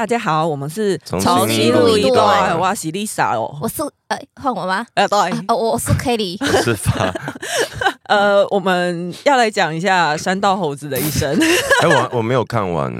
[0.00, 4.86] 大家好，我们是重重新新录一段我是 Lisa 哦，我是呃，换我吗？
[4.94, 6.38] 呃，对，哦，我是 Kelly。
[6.40, 7.12] 我是发，
[8.08, 11.38] 呃，我们要来讲一下山道猴子的一生。
[11.84, 12.90] 哎、我我没有看完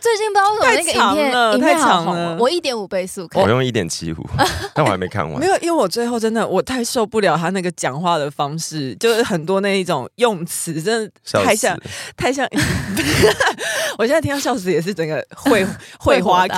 [0.00, 3.48] 最近不知道为什么那个影片太长了我一点五倍速看我。
[3.48, 4.26] 用一点七五，
[4.74, 5.46] 但我还没看完没。
[5.46, 11.10] 有，因为我最后真的我太受不了他那个讲话的方式，就是很多那一种用词，真的
[11.42, 11.78] 太像
[12.16, 12.46] 太像。
[13.98, 15.66] 我现在听到笑死也是整个会
[15.98, 16.54] 会花题，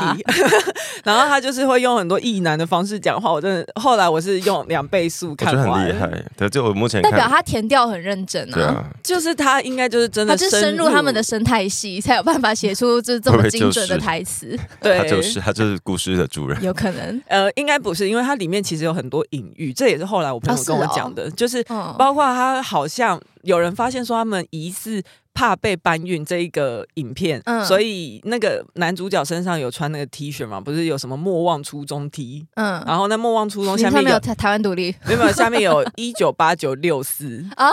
[1.05, 14.59] 然后他就是会用很多意难的方式讲话，我真的后来我是用两倍速我觉得很，厉害，对，就我目前代表，他填调很认真啊，对啊，就是他应该就是真的他是深入他们的生态系，才有办法写出就是这么精准的台词。
[14.81, 16.63] 对，他就是他就是故事的主人。
[16.63, 34.95] 有可能，呃，应该不是，因为它里面其实有很多隐喻，这也是后来我朋友跟我讲的，就是嗯，包括他好像有人发现说他们疑似怕被搬运这一个影片，嗯所以那个男主角身上有穿那个 T 恤嘛，不是有什么莫忘初衷 T，嗯，然后那莫忘初衷下面有有台台湾独立。
[35.07, 37.71] 没有没有下面有 一九八九六四哦，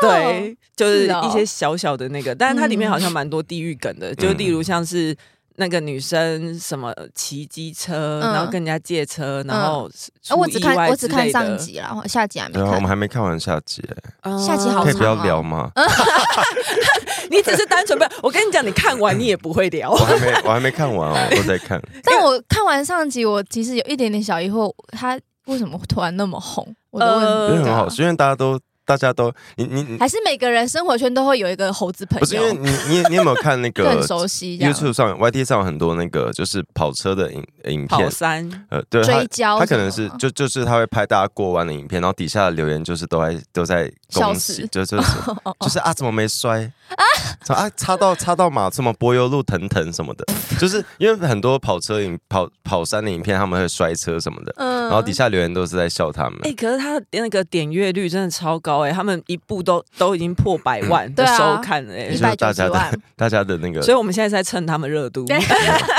[0.00, 5.16] 对，就是一些小小的那个，但是它里面好像蛮多地域梗的，就例如像是。
[5.56, 9.86] 那个女生什么骑机车，嗯然后跟人家借车，然后
[10.28, 12.88] 啊我只看我只看上集啦，下集还没对啊，我们。
[12.88, 13.84] 还没看完下集，
[14.22, 15.70] 嗯下集好可以不要聊吗？
[17.30, 19.96] 你只是单纯不，我跟你讲，你看完你也不会聊 我。
[19.96, 21.78] 还没我还没看完哦， 我在看。
[22.02, 26.66] 但我看完上集，我其实有一点点小疑惑，他为什么突然那么红？
[26.90, 32.20] 我的问呃题因为很好，是因为大家都大家都你你你还是每个人生活圈都会有一个猴子朋友。
[32.20, 45.12] 不是因为，你你你有没有看那个 很熟悉 YouTube 上 YT 上有很多那个就是跑车的影影跑片，山，呃，对，追焦他可能是就就是他会拍大家过弯的影片，然后底下的留言就是都在都在笑恭喜死，就就是
[45.60, 46.70] 就是啊怎么没摔
[47.48, 50.24] 啊啊插到插到马什么柏油路腾腾什么的，
[50.58, 56.52] 就是因为很多跑车影跑跑山的影片他们会摔车什么的，嗯然后底下留言都是在笑他们哎、。
[56.52, 65.24] 可是他那个点阅率真的超高哎、他们一部都都已经破百万的收看哎、就是190大家的 大家的那个，所以我们现在在蹭他们热度。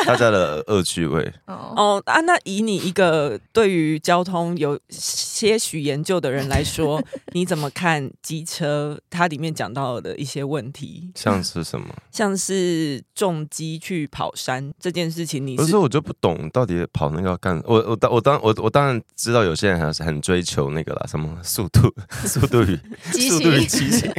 [0.06, 1.24] 大家的恶趣味。
[1.46, 7.02] 哦，哦啊，那以你一个对于交通有些许研究的人来说，
[7.34, 9.00] 你怎么看机车？
[9.10, 10.83] 它里面讲到的一些问题，
[11.16, 11.88] 像是什么？
[12.12, 17.62] 像是重机去跑山这件事情，你是不是，我就不懂到底跑那个要干。
[17.66, 21.94] 我我当我当我我当然知道有些人还是很追求那个啦，什么速度、
[22.28, 22.80] 速度与
[23.12, 24.14] 激速度与情激情，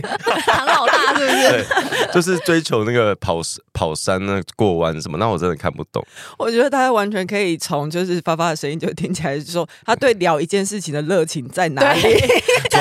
[0.47, 1.49] 唐老大是不是？
[1.51, 1.65] 对，
[2.13, 3.41] 就是追求那个跑
[3.73, 5.19] 跑山那过弯什么。
[5.19, 6.05] 那我真的看不懂。
[6.39, 12.01] 我觉得大家完全可以从就是发发的声音就听起来，就是说他对聊一件事情的热情在哪里。
[12.71, 12.77] 主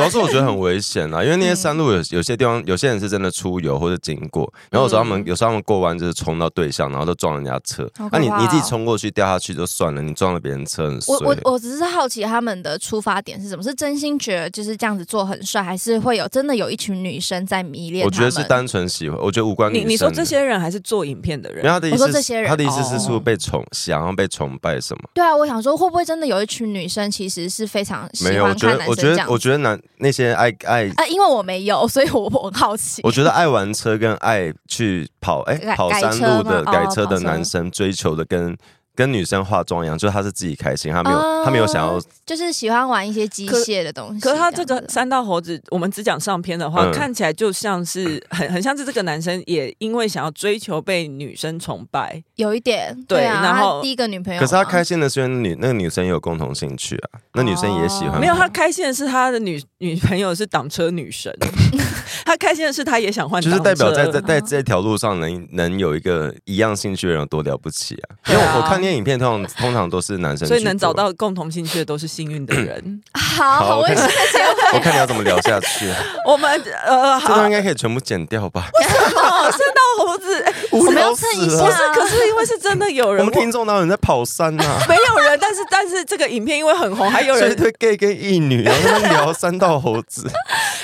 [0.00, 7.88] 要是我觉得很危险啊，因为那些山路有有些地方，有些人是真的出游或者经过，然后有时候他们有时候他们过弯就是冲到对向，然后都撞人家车。
[8.12, 11.26] 那你你自己冲过去掉下去就算了，你撞了别人车很衰我。
[11.26, 13.62] 我我只是好奇他们的出发点是什么？
[13.62, 18.04] 是真心觉得就是这样子做很帅，还是会有真的有一群女生在迷恋？
[18.04, 19.86] 我觉得是单纯喜欢，我觉得无关女生。
[19.86, 21.64] 你你说这些人还是做影片的人？
[21.64, 25.08] 他的意思这些人他的意思是哦是不是被崇，想要被崇拜什么？
[25.14, 31.06] 对啊，我想说会不会真的有一群女生其实是非常喜没有，我欢看觉得，我觉得，男生这样子我觉得男那些爱爱，啊？
[31.06, 33.00] 因为我没有，所以我我很好奇。
[33.04, 38.56] 我觉得爱玩车跟爱去跑，哎、 改跑山路的改车的男生追求的跟
[39.00, 44.20] 跟女生化妆一样，就是他是自己开心，他没有、哦他没有想要，就是喜欢玩一些机械的东西。
[44.20, 46.92] 可是他这个三道猴子，我们只讲上篇的话，嗯。
[46.92, 61.34] 看起来就像是很很像是这个男生也因为想要追求被女生崇拜，有一点对啊，然后他第一个女朋友，可是他开心的是因为女那个女生有共同兴趣啊，那女生也喜欢，哦没有他开心的是他的女女朋友是挡车女神，
[62.26, 68.04] 他开心的是他也想换，就是代表在在在这条路上能能有一个一样兴趣的人有多了不起啊！
[68.28, 70.90] 因为我我看那些影片通常通常都是男生，所以能找。
[70.90, 73.00] 到共同兴趣的都是幸运的人。
[73.14, 74.72] 好好我看好危险的结尾。
[74.74, 75.96] 我看你要怎么聊下去、啊，
[76.26, 76.50] 我们
[76.84, 78.68] 呃，好，这段应该可以全部剪掉吧？
[78.74, 84.78] 为什么生到猴子，哎无们要聊死了蹭一下不是，可是因为是真的有人我们听众哪有人在跑山呐、啊？
[84.88, 90.26] 没有人，但是但是这个影片因为很红，还有人所以对 gay 跟异女，然后他们聊三道猴子，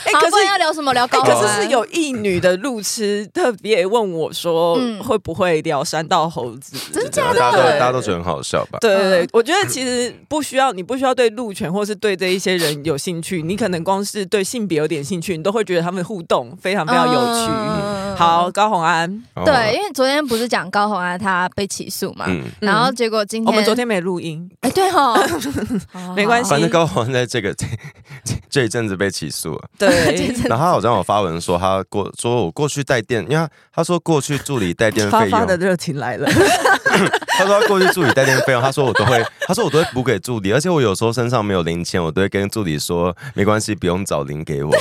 [0.05, 0.93] 哎、好，可是要聊什么？
[0.93, 4.97] 聊高可是是有异女的路痴特别问我说，嗯。
[5.07, 6.77] 会不会聊三道猴子？
[6.93, 8.79] 真假大家都对大家都觉得很好笑吧？
[8.81, 17.53] 对对对嗯，我觉得其实不需要，你不需要对路权或是对这一些人有兴趣，你可能光是对性别有点兴趣，你都会觉得他们互动非常非常有趣。
[17.53, 18.17] 嗯。
[18.17, 19.45] 好，高红安，哦。
[19.45, 25.15] 对，因为昨天不是讲高红安他被起诉嘛，嗯，然后结果今天我们昨天没录音，哎对哈，
[26.17, 26.49] 没关系。
[26.49, 27.67] 反正高黄在这个 这
[28.25, 36.27] 这这一阵子被起诉了， 对，对，然后他好像有发文说他过说我过去带电，因为他他说过去助理带电费用，发发的热情来了。
[37.39, 44.73] 他说他过去助理带电费用，他说我都会，他说我都会补给助理，而且我有时候身上没有零钱，我都会跟助理说没关系，不用找零给我。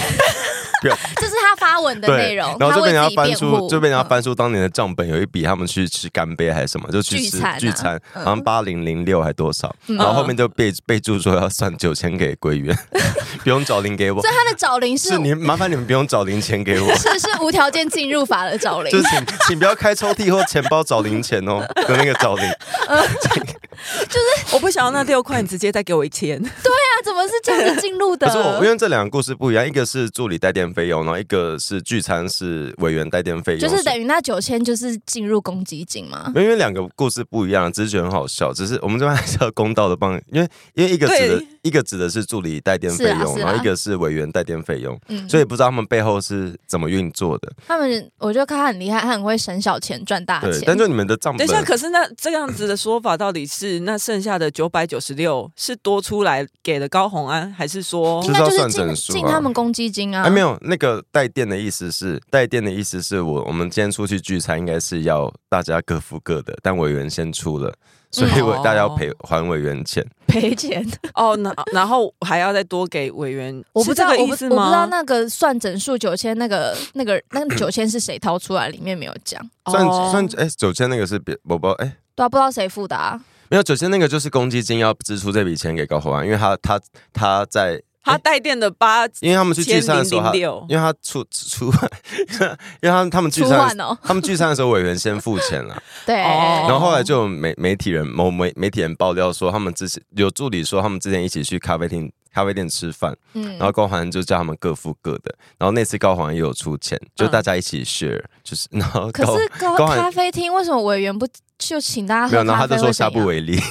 [0.81, 12.77] 不用这是他发文的内容，然后就被人家翻出，就被人家翻出当年的账本，有一笔他们去吃干杯还是什么，就去吃聚餐，好像八零零六还多少，然后后面就备备注说要算九千给柜员，
[13.43, 14.21] 不用找零给我。
[14.21, 22.49] 所以他的找零是是你麻烦你们不用找零钱给我， 是是无条件进入法的找零，就是请请不要开抽屉或钱包找零钱哦的那个找零，
[24.07, 26.41] 就是我不想要那六块，你直接再给我一千。
[26.41, 28.27] 对啊，怎么是这样子进入的？
[28.27, 31.57] 可是我因为这两个故事不一样，一个是助理带电费用，然后一个。
[31.65, 36.31] 是聚餐是委员带电费用，就是等于那九千就是进入公积金吗？
[36.35, 38.53] 因为两个故事不一样，只是觉得很好笑。
[38.53, 47.51] 只是我们这边还是要公道的帮，因为因为一个指的，一个指的是助理带电费用，然后一个是委员带电费用，嗯所以不知道他们背后是怎么运作的。
[47.67, 50.51] 他们我觉得他很厉害，他很会省小钱赚大钱。
[50.51, 60.23] 对，但就你们的账本，等一下，可是那这样子的说法到底是那剩下的九百九十六是多出来给了高红安，还是说应该就是进进他们公积金啊？
[60.23, 62.21] 还没有那个带电的意思是。
[62.29, 67.73] 带电的意思是我，我们今天出去聚餐，应该是要大家各付各的，但委员先出了，
[68.15, 68.31] 所以
[68.63, 74.55] 大家要赔还委员钱， 赔钱哦，那然后还要再多给委员，我不知道意思吗？
[74.55, 78.69] 我不知道那个算整数九千，那个那个 那个九千是谁掏出来？
[78.69, 79.41] 里面没有讲，
[79.71, 83.19] 算算哎九千那个是别宝宝哎，对啊，不知道谁付的啊？
[83.49, 86.79] 没有九千那个就是公积金要支出这笔钱给高宏安，因为他他
[87.13, 87.81] 他在。
[88.05, 90.31] 他带电的八，因为他们去聚餐的时候，
[90.69, 91.65] 因为他出出，
[92.81, 95.81] 因为他他们聚餐， 他们聚餐的时候，委员先付钱了。
[96.05, 103.57] 对，然后后来就媒媒体人某媒媒体人爆料说，他们之前有助理说，他们之前一起去咖啡厅咖啡店吃饭，嗯。
[103.57, 111.25] 然后高环就叫他们各付各的，然后那次高虹安也有出钱，就大家一起 share，就是然后可是高咖啡厅为什么委员不
[111.57, 112.31] 就请大家喝？
[112.31, 113.59] 没有，然后他就说下不为例。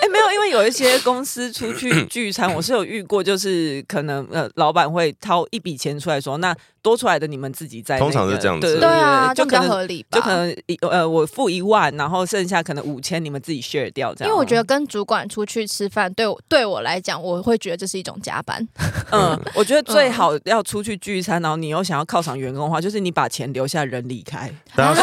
[0.00, 8.04] 哎，没有，因为有一些公司出去聚餐，我是有遇过，就是可能呃，老板会掏一笔钱出来说，那多出来的你们自己在、那个。
[8.04, 10.56] 通常是这样子，对，啊，就可能比较合理吧，就可能
[10.90, 14.28] 呃，我付一万，然后剩下可能五千，你们自己 share 掉这样。
[14.30, 18.64] 因为我觉得跟主管出去吃饭，对我对我来讲，我会觉得这是一种加班。
[19.10, 24.52] 嗯， 我觉得最好要出去聚餐，然后你又想要犒赏员工的话，就是你把钱留下，人离开。
[24.76, 25.02] 大家说，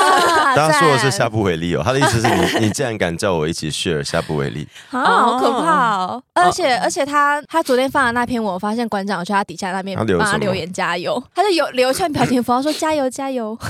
[0.55, 4.67] 大家说的是下不为例哦，他的意思是你，你竟然敢叫我一起 share，下不为例。
[4.91, 6.23] 啊，好可怕哦！
[6.33, 13.57] 而且而且他他昨天发的那篇文，我发现馆长去他底下那边帮他留言加油，他就有留一串表情符号说加油加油。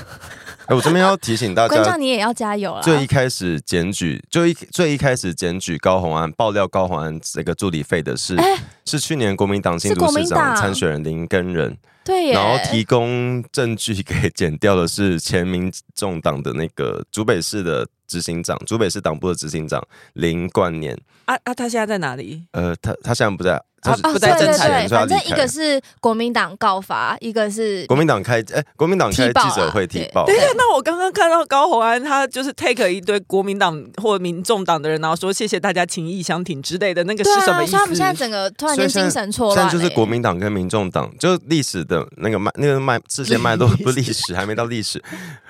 [0.66, 2.82] 哎，我这边要提醒大家，馆长你也要加油啊！
[2.82, 8.38] 最一开始检举，就一最一开始检举高虹安爆料高虹安这个助理费的是，
[8.86, 11.78] 是去年国民党新竹市长参选人林根仁。
[12.06, 19.82] 对，然后提供证据给剪掉的是前民众党的那个竹北市的执行长，竹北市党部的执行长
[20.14, 20.98] 林冠年。
[21.26, 22.44] 啊啊，他现在在哪里？
[22.52, 23.64] 呃，他他现在不在。
[23.84, 30.26] 他不在政坛，反正一个是国民党告发，一个是国民党开哎，国民党开记者会提报。
[30.26, 37.74] 对对，那我刚刚看到高宏安，他就是 take 一堆国民党或民众党的人，然后说谢谢大家情谊相挺之类的，那个是什么意思？
[37.74, 39.58] 他们现在整个突然间精神错乱。
[39.58, 45.04] 现在就是国民党跟民众党，就历史的那个脉，那个脉之前脉都不 历史，还没到历史。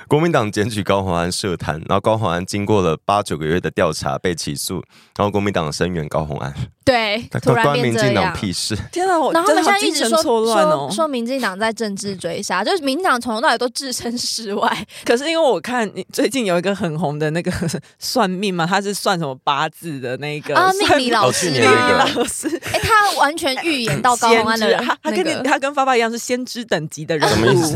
[0.08, 4.76] 国民党检举高宏安涉贪，然后高宏安经过了八九个月的调查被起诉，
[5.18, 6.54] 然后国民党声援高宏安。
[6.84, 8.23] 对，突然变这样。
[8.32, 8.76] 屁事！
[8.92, 14.86] 天啊，我然后他们现在一直说说说民进党在政治追杀，就是民进党从头到尾都置身事外。
[15.06, 17.52] 可是因为我看你最近有一个很红的那个
[18.00, 27.34] 算命嘛，他是算什么八字的那个啊，命理老师，命理老师，哎，他完全预言到高虹安的人，他他跟你他跟发发一样是先知等级的人物。
[27.34, 27.76] 什么意思？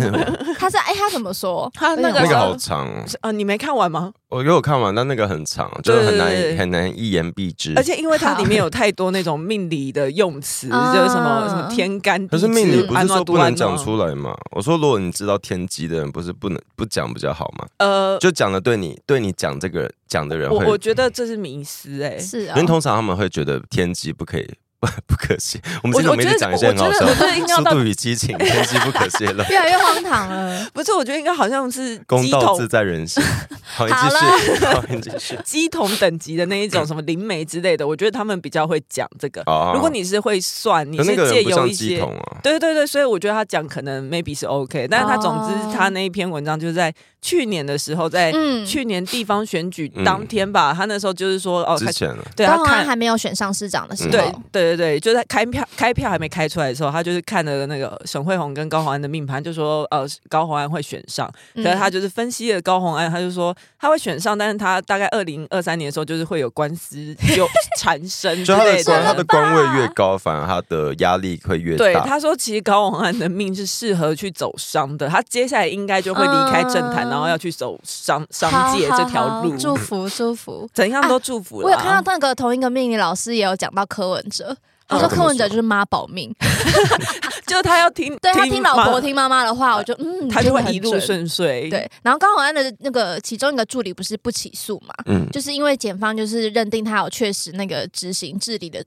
[0.60, 1.70] 他是哎，他怎么说？
[1.74, 2.88] 他那个那个好长
[3.22, 4.12] 啊，你没看完吗？
[4.30, 7.74] 我有看完，但那个很长，就是很难很难一言蔽之。
[7.78, 12.28] 而且因为它里面有太多那种命理的用词， 就是什么什么天干。
[12.28, 14.36] 可是命理不是说不能讲出来吗？
[14.52, 17.66] 我说，如果你知道天机的人，不是不能不讲比较好吗？
[17.78, 24.48] 呃，就讲了对你对你讲这个讲的人会，我觉得这是迷失哎，是啊，因为通常他们会觉得天机不可以。
[24.80, 27.08] 不 不可惜， 我们经常没讲一些很好笑，
[27.56, 30.68] 速度与激情，天机不可泄了， 越来越荒唐了。
[30.72, 33.22] 不是，我觉得应该好像是公道自在人心。
[33.64, 35.36] 好，继续，好，继续。
[35.44, 39.42] 乩童等级的那一种，什么灵媒之类的，我觉得他们比较会讲这个。
[39.74, 42.00] 如果你是会算，你是借由一些，
[42.44, 48.32] 对对对，所以我觉得他讲可能 maybe 是 OK，但是他总之他那一篇文章就是在去年的时候，在
[48.66, 54.22] 去年地方选举当天吧，他那时候就是说哦，之前了，对，他看还没有选上市长的时候，对
[54.52, 54.68] 对。
[54.68, 61.32] 对对，就在开票开票还没开出来的时候，他就是看了那个沈慧红跟高虹安的命盘，就说呃高虹安会选上。
[61.56, 67.48] 可是他就是分析了高虹安，他就说他会选上，但是他大概二零二三年的时候就是会有官司就
[67.80, 69.04] 缠身之类的。
[69.04, 71.86] 他的官位越高，反而他的压力会越大。
[71.86, 79.58] 对，他说其实高虹安的命是适合去走商的，他接下来应该就会离开政坛，然后要去走商商界这条路。
[79.58, 81.66] 祝福祝福，怎样都祝福了。
[81.66, 84.56] 我有看到那个同一个命理老师也有讲到柯文哲。
[84.90, 86.34] 他说柯文哲就是妈保命，
[87.46, 91.70] 就他要听，对他听老婆听妈妈的话，我就嗯，他就会一路顺遂。
[91.70, 94.94] 对，然后刚好安的那个其中一个助理不是不起诉嘛？
[95.08, 98.82] 嗯，就是因为检方就是认定他有确实那个执行治理的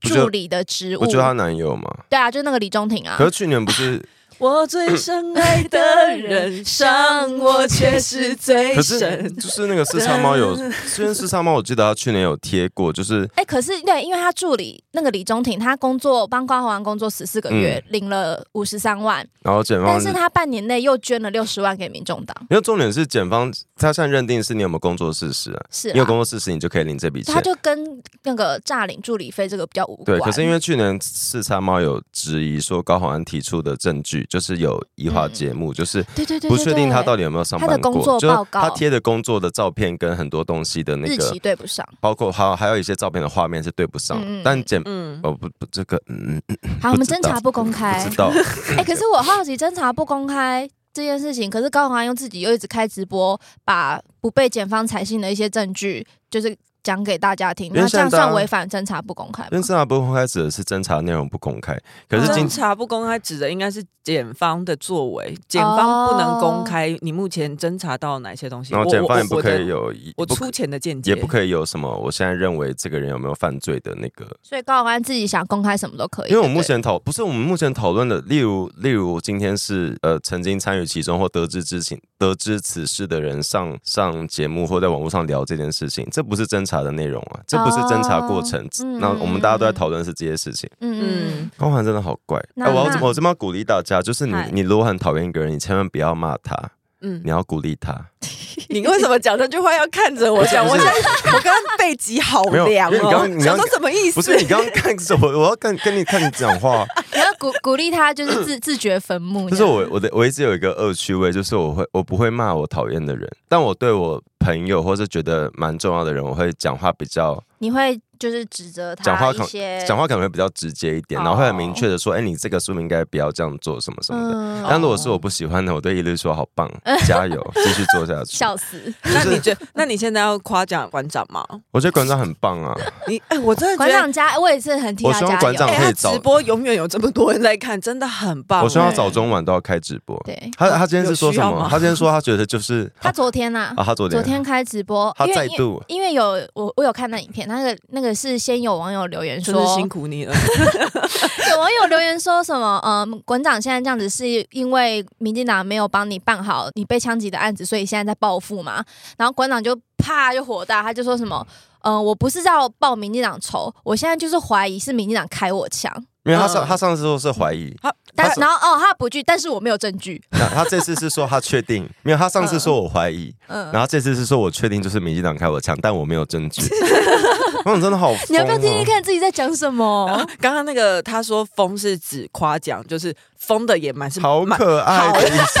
[0.00, 1.02] 助理的职务。
[1.02, 1.82] 我觉得他男友嘛？
[2.08, 3.16] 对啊，就那个李中庭啊。
[3.18, 4.02] 可是去年不是。
[4.42, 5.78] 我最深爱的
[6.16, 9.32] 人伤我却是最深。
[9.36, 22.36] 就是那个四叉猫有，虽然四叉猫我记得他去年有贴过，就是 哎、欸，可是对，因为他助理那个李中庭，他工作帮高宏安工作十四个月，嗯、领了五十三万，然后检方，但是他半年内又捐了六十万给民众党。
[22.50, 25.62] 因为重点是检方他现在认定是你有没有工作事实啊？
[25.70, 27.32] 是、啊，你有工作事实，你就可以领这笔钱。
[27.32, 30.18] 他就跟那个诈领助理费这个比较无关。
[30.18, 36.02] 对，可是因为去年四叉猫有质疑说高宏安提出的证据就是有移花节目，就是
[36.48, 44.18] 不确定他到底有没有上班过，他的工作报告，他贴的工作的照片跟很多东西的那个日期对不上，包括还有还有一些照片的画面是对不上。
[44.42, 44.80] 但检
[45.22, 46.40] 哦不不这个嗯，
[46.80, 48.32] 好，我们侦查不公开，知道。
[48.78, 56.56] 哎，可是我好奇侦查不公开这件事情，可是高虹安用自己又一直开直播，把不被检方采信的一些证据，就是。
[56.82, 59.48] 讲给大家听，那这样算违反侦查不公开吗？
[59.52, 68.74] 侦查不公开指的是侦查内容不公开，可是侦查不公开指的应该是检方的作为，检方不能公开你目前侦查到哪些东西。
[68.74, 74.26] 然后检方也不可以有我粗浅的见解，也不可以有什么我现在认为这个人有没有犯罪的那个。
[74.42, 76.30] 所以高虹安自己想公开什么都可以。
[76.30, 87.40] 因为我目前讨不是我们目前讨论的，例如例如今天是呃曾经参与其中或得知知情得知此事的人上上节目或在网络上聊这件事情，这不是侦查的内容啊。
[87.48, 88.64] 这不是侦查过程，
[89.00, 90.70] 那我们大家都在讨论是这些事情。
[90.78, 92.38] 嗯嗯，光环真的好怪。
[92.56, 96.54] 哎，我要我这么鼓励大家，就是你你如果很讨厌一个人，你千万不要骂他，
[97.02, 97.94] 嗯，你要鼓励他。
[98.68, 100.64] 你为什么讲这句话要看着我讲？
[100.66, 100.92] 我现在
[101.32, 103.26] 我刚刚背脊好 凉哦。
[103.26, 104.14] 你刚刚什么意思？
[104.14, 106.86] 不是你刚刚看着我，我要跟跟你看你讲话。
[107.12, 109.48] 你要鼓鼓励他，就是自 自掘坟墓。
[109.50, 117.42] 就是我我的我一直有一个恶趣味，就是我会我不会骂我讨厌的人，但我对我朋友或是觉得蛮重要的人，我会讲话比较。
[117.58, 124.68] 你会就是指责他讲话一些，讲话可能会比较直接一点，然后会很明确的说，哎，你这个是不是应该不要这样做什么什么的。
[124.68, 126.70] 但如果是我不喜欢的，我对一律说好棒，
[127.04, 128.36] 加油，继续做下去。
[128.38, 128.80] 笑死！
[129.02, 131.44] 那你觉，那你现在要夸奖馆长吗？
[131.72, 132.72] 我觉得馆长很棒啊。
[133.08, 135.26] 你哎，我真的馆长加，我也是很替他加油。
[135.26, 138.62] 我希望馆长可以直播，永远有这么多人在看，真的很棒。
[138.62, 140.16] 我希望他早中晚都要开直播。
[140.24, 141.66] 对，他他今天是说什么？
[141.68, 148.22] 他今天说他觉得就是他昨天呐啊，他昨天昨天开直播，他再度因为有我我有看那影片，那个那个是。
[148.22, 150.32] 是先有网友留言说辛苦你了，
[151.50, 152.80] 有网友留言说什么？
[152.84, 158.84] 嗯，馆长现在这样子是因为民进党没有帮你办好你被枪击的案子，所以现在在报复嘛？
[159.18, 161.44] 然后馆长就啪就火大，他就说什么？
[161.80, 165.92] 嗯，我不是要报民进党仇，我现在就是怀疑是民进党开我枪。
[166.24, 170.22] 因为他上他上次说是怀疑，他但然后哦他补句，但是我没有证据。
[170.30, 176.62] 那他这次是说他确定， 没有他上次说我怀疑，嗯，然后这次是说我确定就是民进党开我枪，但我没有证据。
[177.66, 180.06] 嗯，真的好，你要不要听听看自己在讲什么？
[180.40, 185.60] 刚刚那个他说疯是指夸奖，就是疯的也蛮是好可爱的意思，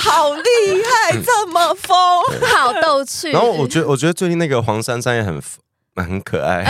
[0.08, 1.96] 好厉害，这么疯，
[2.56, 3.32] 好逗趣。
[3.32, 5.42] 然后我觉得我觉得最近那个黄珊珊也很
[5.96, 6.64] 很可爱。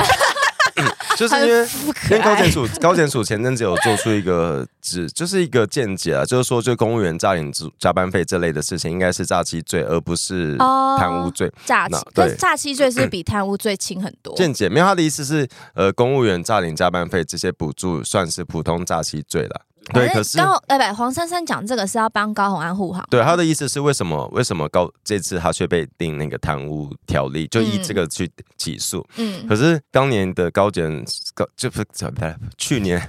[1.18, 1.68] 就是因为
[2.10, 11.52] 因为高检署高检署前阵子有做出一个指，就是一个见解啊，就是说，就公务员诈领加班费这类的事情，应该是诈欺罪，而不是贪污罪。
[11.64, 14.34] 诈欺对诈欺罪是比贪污罪轻很多。
[14.36, 19.62] 见 解没有他的意思是，呃，公务员诈领加班费这些补助算是普通诈欺罪了。
[19.92, 23.06] 对，可是高哎不，黄珊珊讲这个是要帮高红安护航。
[23.10, 29.06] 对，他的意思是为什么为什么高这次他却被定那个贪污条例，就以这个去起诉。
[29.16, 33.00] 嗯，可是当年的高检高就不怎么去年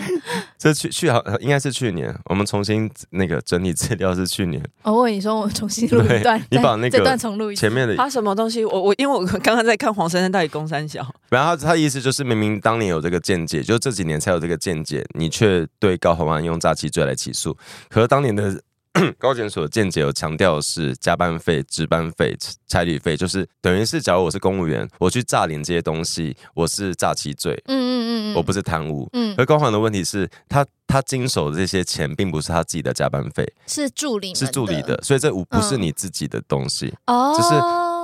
[0.60, 4.62] 这去去好应该是去年，我们重新那个整理资料是去年。
[4.82, 8.62] 哦，我跟你说，我重新录一段，你把那个这段重录一前面的他什么东西？
[8.62, 11.00] 我我因为我刚刚在看黄珊珊到底攻三小，
[11.30, 16.14] 然后他他意思就是明明当年有这个见解，就这几年才有这个见解，你却对高。
[16.14, 16.44] 洪安？
[16.44, 17.56] 用诈欺罪来起诉，
[17.88, 18.60] 可是当年的
[19.18, 27.54] 高检署的见解有强调是加班费、值班费、差旅费，就是等于是，假如我是公务员，我去诈领这些东西，我是诈欺罪。
[27.66, 29.08] 嗯嗯嗯，我不是贪污。
[29.12, 36.92] 嗯，而高环的问题是他他经手的这些钱，并不是他自己的加班费，是助理是助理的，所以这不是你自己的东西。
[37.06, 37.54] 哦、嗯，就是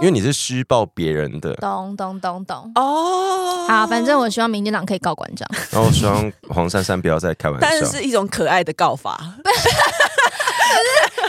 [0.01, 1.53] 因为你是虚报别人的。
[1.55, 2.71] 懂懂懂懂。
[2.77, 5.49] 哦，好，反正我希望民进党可以告馆长。
[5.73, 9.21] 然后我希望黄珊珊不要再开玩笑，但是是一种可爱的告法。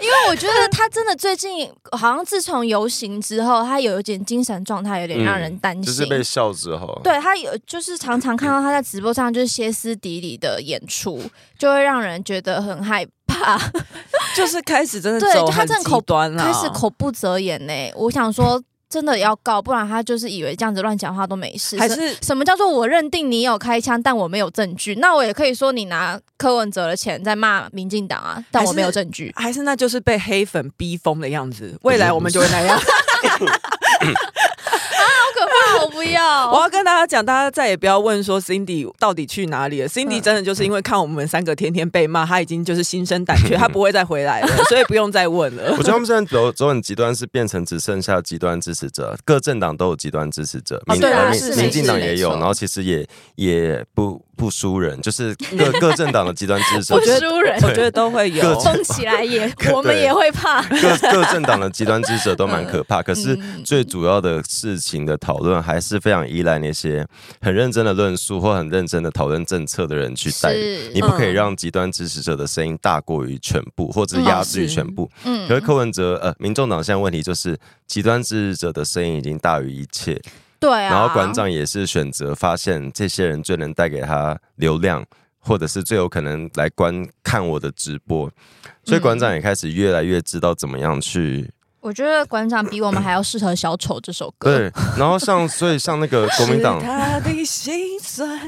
[0.02, 5.84] 因为我觉得 他真的最近好像自从游行之后，他有一点精神状态有点让人担心。
[5.84, 11.22] 就是被笑之后，对他有就是常常看到他在直播上就是歇斯底里的演出，
[11.58, 13.58] 就会让人觉得很害怕。
[14.36, 17.74] 就是开始真的走很极端了，开始口不择言呢。
[17.96, 18.62] 我想说。
[18.90, 21.78] 真的要告，不然他就是以为这样子乱讲话都没事。
[21.78, 24.96] 还是什么叫做我认定你有开枪，但我没有证据？
[24.96, 29.32] 那我也可以说你拿柯文哲的钱在骂民进党啊，但我没有证据。
[29.36, 31.78] 还是，还是那就是被黑粉逼疯的样子。
[31.82, 32.80] 未来我们就会那样。
[35.84, 36.52] 我不要。
[36.52, 39.88] 我要跟大家讲，大家再也不要问说 Cindy 到底去哪里了。
[39.88, 45.72] Cindy 真的就是因为看我们三个天天被骂，他已经就是心生胆怯， 他不会再回来了， 所以不用再问了。
[45.72, 51.00] 我觉得他们现在走走很极端，是变成只剩下极端支持者，各政党都有极端支持者，民
[51.58, 54.27] 民进党也有，然后其实也也不。
[54.38, 56.96] 不输人， 就是各 各政党的极端支持者。
[56.98, 58.58] 不输人，我觉得都会有。
[58.60, 60.62] 疯起来也， 我们也会怕。
[60.64, 67.06] 各各政党的极端支持者都蛮可怕，可是最主要的事情的讨论还是非常依赖那些
[67.42, 70.54] 很认真的论述或很认真的讨论政策的人去带。
[70.94, 75.10] 你不可以让极端支持者的声音大过于全部，或者压制于全部。
[75.24, 75.48] 嗯。
[75.48, 80.22] 可是柯文哲，呃，民众党现在问题就是极端支持者的声音已经大于一切。
[80.60, 85.06] 对啊，然后馆长也是选择发现这些人最能带给他流量，
[85.40, 88.30] 或者是最有可能来观看我的直播，
[88.84, 91.52] 所以馆长也开始越来越知道怎么样去。
[91.80, 94.58] 我觉得馆长比我们还要适合《小丑》这首歌。
[94.58, 98.46] 对，然后像所以像那个国民党，他的心酸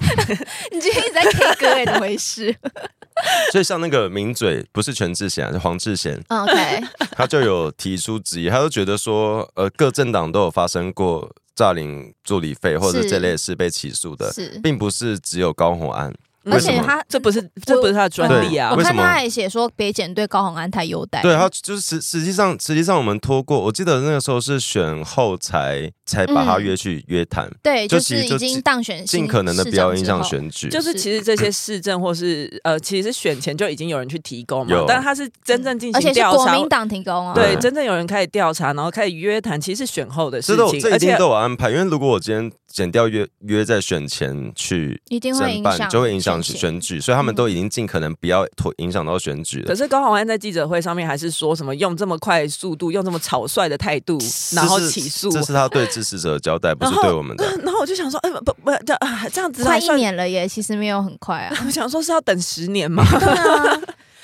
[0.72, 2.54] 你今天一直在 K 歌哎，怎么回事？
[3.54, 6.22] 所以像那个名嘴不是全智贤，是黄智贤。
[6.28, 6.82] OK，
[7.12, 11.30] 他就有提出质疑，他就觉得说，呃，各政党都有发生过。
[11.60, 16.14] 诈领助理费或者这类是被起诉的，并不是只有高红安。
[16.46, 18.72] 而且他这不是这不是他的专利啊！
[18.72, 21.22] 我看他还写说北检对高洪安太优待。
[21.22, 27.50] 对，他就是实实际上实际上我们拖过，我记得那个时候是选后才才把他约去约谈。
[27.62, 30.68] 对，就是已经当选，尽可能的不要影响选举。
[30.70, 37.34] 就是其实这些市政或是呃，其实选前就已经有人去提供嘛，但他是真正进行调查，而且是国民党提供啊。
[37.34, 41.70] 对，真正有人开始调查，然后开始约谈，其实是选后的事情，这一定都有安排。
[41.70, 47.00] 因为如果我今天剪掉约约在选前去，一定会影响，就会影响选举。
[47.00, 49.68] 所以他们都已经尽可能不要拖影响到选举了。
[49.68, 54.18] 可是高虹安在记者会上面还是说什么用这么快速度，用这么草率的态度，
[54.54, 57.46] 然后起诉，这是他对 支持者的交代，不是对我们的。
[57.64, 58.98] 然后我就想说，哎，不不，这
[59.32, 61.58] 这样子快一年了耶，其实没有很快啊。
[61.66, 63.04] 我 想说是要等十年吗？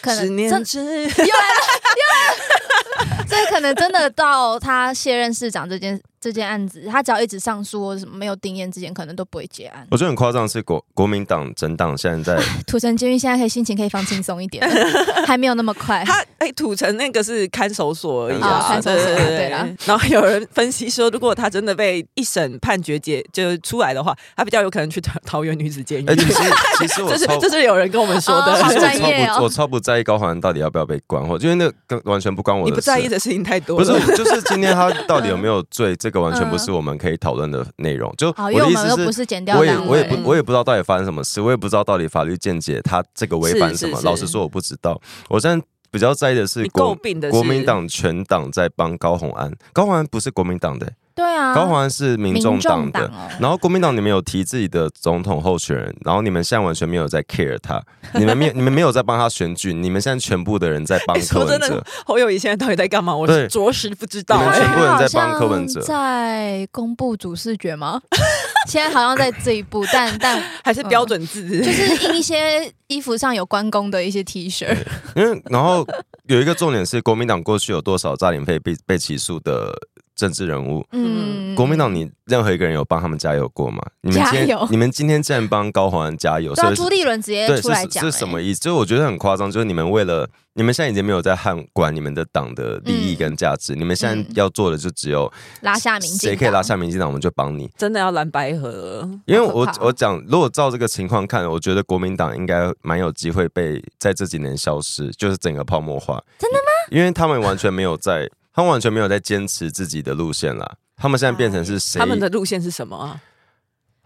[0.08, 6.00] 十年之又来了，又来了，这可能真的到他卸任市长这件。
[6.26, 9.86] 这件案子，他只要一直上诉或者什么没有定验之前，可能都不会结案。
[9.92, 14.68] 我觉得很夸张，是国国民党整党现在在 土城监狱，现在可以心情可以放轻松一点，
[15.28, 16.04] 还没有那么快。
[16.04, 19.68] 他哎、欸，土城那个是看守所而已啊，看守所对，对，对，对啦。
[19.86, 26.08] 然后有人分析说，如果他真的被一审判决结就出来的话，他比较有可能去桃桃园女子监狱。
[26.08, 26.44] 哎、欸，其实
[26.80, 29.42] 其实我 这是这是有人跟我们说的，哦、好专业哦。
[29.44, 32.72] 我超不在意高环到底要不要被关，或因为那跟完全不关我的事。
[32.72, 33.86] 你不在意的事情太多了。
[33.86, 36.96] 不是，就是今天他到底有没有罪，这个完全不是我们。
[36.96, 44.00] 可以讨论的内容，就我的意思是，我也我也不我也不知道到底发生什么事，我也不知道到底法律见解他这个违反什么。
[44.02, 45.00] 老实说，我不知道。
[45.28, 46.96] 我现在比较在意的是国
[47.30, 50.90] 国民党全党在帮高虹安，高虹安不是国民党的。
[51.16, 57.82] 对啊，高虹安是民众党的，然后国民党你们有提自己的总统候选人，然后你们现在完全没有在 care 他，
[58.16, 61.58] 你们没你们没有在帮他选举，你们现在全部的人在帮柯文哲。
[61.58, 63.16] 说真的，侯友谊现在到底在干嘛？
[63.16, 64.38] 我是着实不知道。
[64.38, 68.02] 你们全部人在帮柯文哲，在公布主视觉吗？
[68.68, 74.68] 现在好像在这一步，但 但还是标准字，就是印一些衣服上有关公的一些 T 恤。
[75.16, 75.88] 因为然后
[76.28, 79.74] 有一个重点是，国民党过去有多少诈领费被被起诉的？
[80.16, 83.84] 政治人物，嗯，国民党，你任何一个人有帮他们加油过吗？
[84.02, 88.60] 你们今天， 你们今天竟然帮高虹安加油，所以朱立伦直接出来讲，这是什么意思？
[88.62, 97.70] 就是我觉得很夸张，就是你们为了，你们现在已经没有在 hand 管管你们的党的利益跟价值，你们现在要做的就只有拉下民谁可以拉下民进党，我们就帮你。
[97.78, 99.08] 真的要蓝白合？
[99.26, 106.24] 因为我我讲，如果照这个情况看，我觉得国民党应该蛮有机会被在这几年消失，就是整个泡沫化。
[106.40, 106.62] 真的吗？
[106.90, 110.76] 因为他们完全没有在，他们完全没有在坚持自己的路线啦。
[110.96, 112.00] 他们现在变成是谁？
[112.00, 113.22] 他们的路线是什么啊？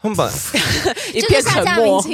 [0.02, 0.28] 他们把
[1.14, 2.04] 一片沉默。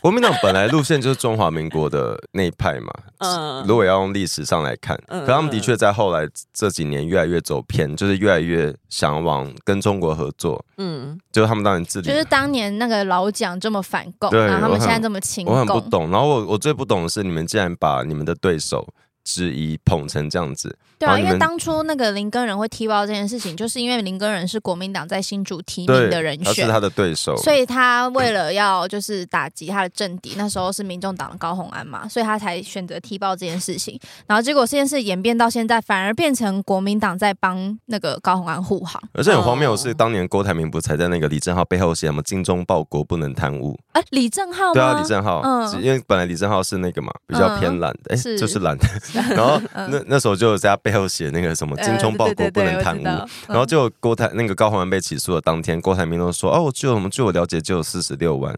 [0.00, 16.08] 国民党本来路线就是中华民国的那一派嘛，嗯，如果要用历史上来看，嗯、可他们的确在后来这几年越来越走偏，就是越来越想往跟中国合作，嗯，就是他们当年自己，就是当年那个老蒋这么反共，对，然后他们现在这么亲共，我很不懂。
[16.08, 18.86] 然后我我最不懂的是，你们竟然把你们的对手
[19.26, 20.78] 质疑捧成这样子。
[20.98, 34.00] 对啊，因为当初那个林根仁会踢爆这件事情，就是因为林根仁是国民党在新竹提名的人选，他是他的对手，所以他为了要就是打击他的政敌，那时候是民众党的高虹安嘛，所以他才选择踢爆这件事情。
[34.26, 39.02] 然后结果这件事演变到现在，反而变成国民党在帮那个高虹安护航。
[39.12, 43.78] 而且很荒谬的是，当年郭台铭不才在那个李正浩背后写什么“精忠报国，不能贪污”？
[43.92, 48.86] 哎，李正浩对啊，李正浩，嗯，因为本来李正浩是那个嘛，比较偏蓝的，哎，就是蓝的。
[49.34, 51.74] 然后那那时候就在他背后写那个什么。
[51.86, 53.04] 精忠报国不能贪污，
[53.46, 58.52] 然后就郭台那个高宏安被起诉的当天，郭台铭都说：“哦，我就我们据我了解，就有四十六万。”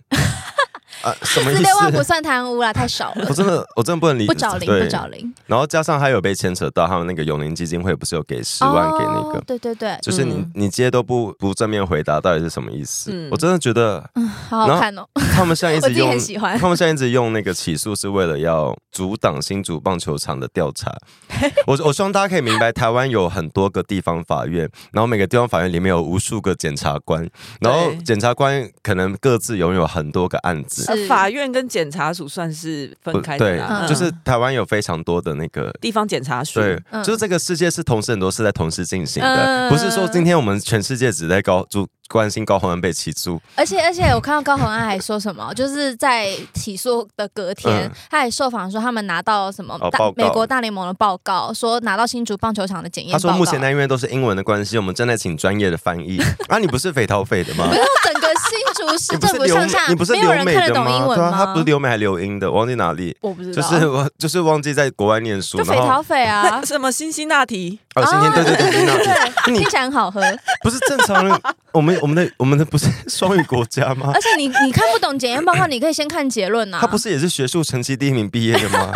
[1.02, 1.62] 啊，什么意思？
[1.64, 3.26] 四万不算贪污啦，太少了。
[3.28, 4.32] 我真的，我真的不能理解。
[4.32, 5.34] 不找零，不找零。
[5.46, 9.40] 然后加上还有被牵扯到他们那个永龄基金会，不是有给十万给那个？
[9.46, 13.28] 对对对，就是你你接都不不正面回答，到底是什么意思？
[13.30, 15.06] 我真的觉得，嗯，好好看哦。
[15.34, 16.18] 他们现在一直 用，
[16.58, 20.92] 他们现在一直用那个起诉，是为了要阻挡新竹棒球场的调查。
[21.66, 27.28] 我我希望大家可以明白，台湾有很多个地方法院，然后每个地方法院里面有无数个检察官，
[27.60, 30.87] 然后检察官可能各自拥有很多个案子。
[31.08, 41.86] 法院跟检察署算是分开的，对，就是台湾有非常多的那个地方检察署，对，就是这个世界是同时很多事在同时进行的，不是说今天我们全世界只在高住。
[42.10, 53.12] 关心高洪安被起诉，而且而且我看到高洪安还说什么，就是在起诉的隔天，嗯、他还受访说他们拿到什么大、哦、美国大联盟的报告，说拿到新竹棒球场的检验。
[53.12, 56.18] 他说目前那因为都是英文的关系，我们正在请专业的翻译。
[56.48, 57.68] 啊，你不是斐陶斐的吗？
[57.70, 61.30] 没有，整个新竹市政府上下，你不是没有人看得懂英文吗？
[61.30, 65.58] 对啊，他不是留美还留英的，我忘记哪里，我不知道，就是我 就是忘记在国外念书。
[65.64, 67.78] 斐陶斐啊， 什么辛辛那提？
[67.94, 70.20] 哦，辛辛对对对，辛辛那提，听起来很好喝。
[70.62, 71.40] 不是正常人，
[71.72, 72.78] 我们我们的我们的不。
[72.78, 74.12] 是双语国家吗？
[74.14, 76.78] 而且你你看不懂检验报告，你可以先看结论呐。
[76.80, 78.92] 他不是也是学术成绩第一名毕业的吗？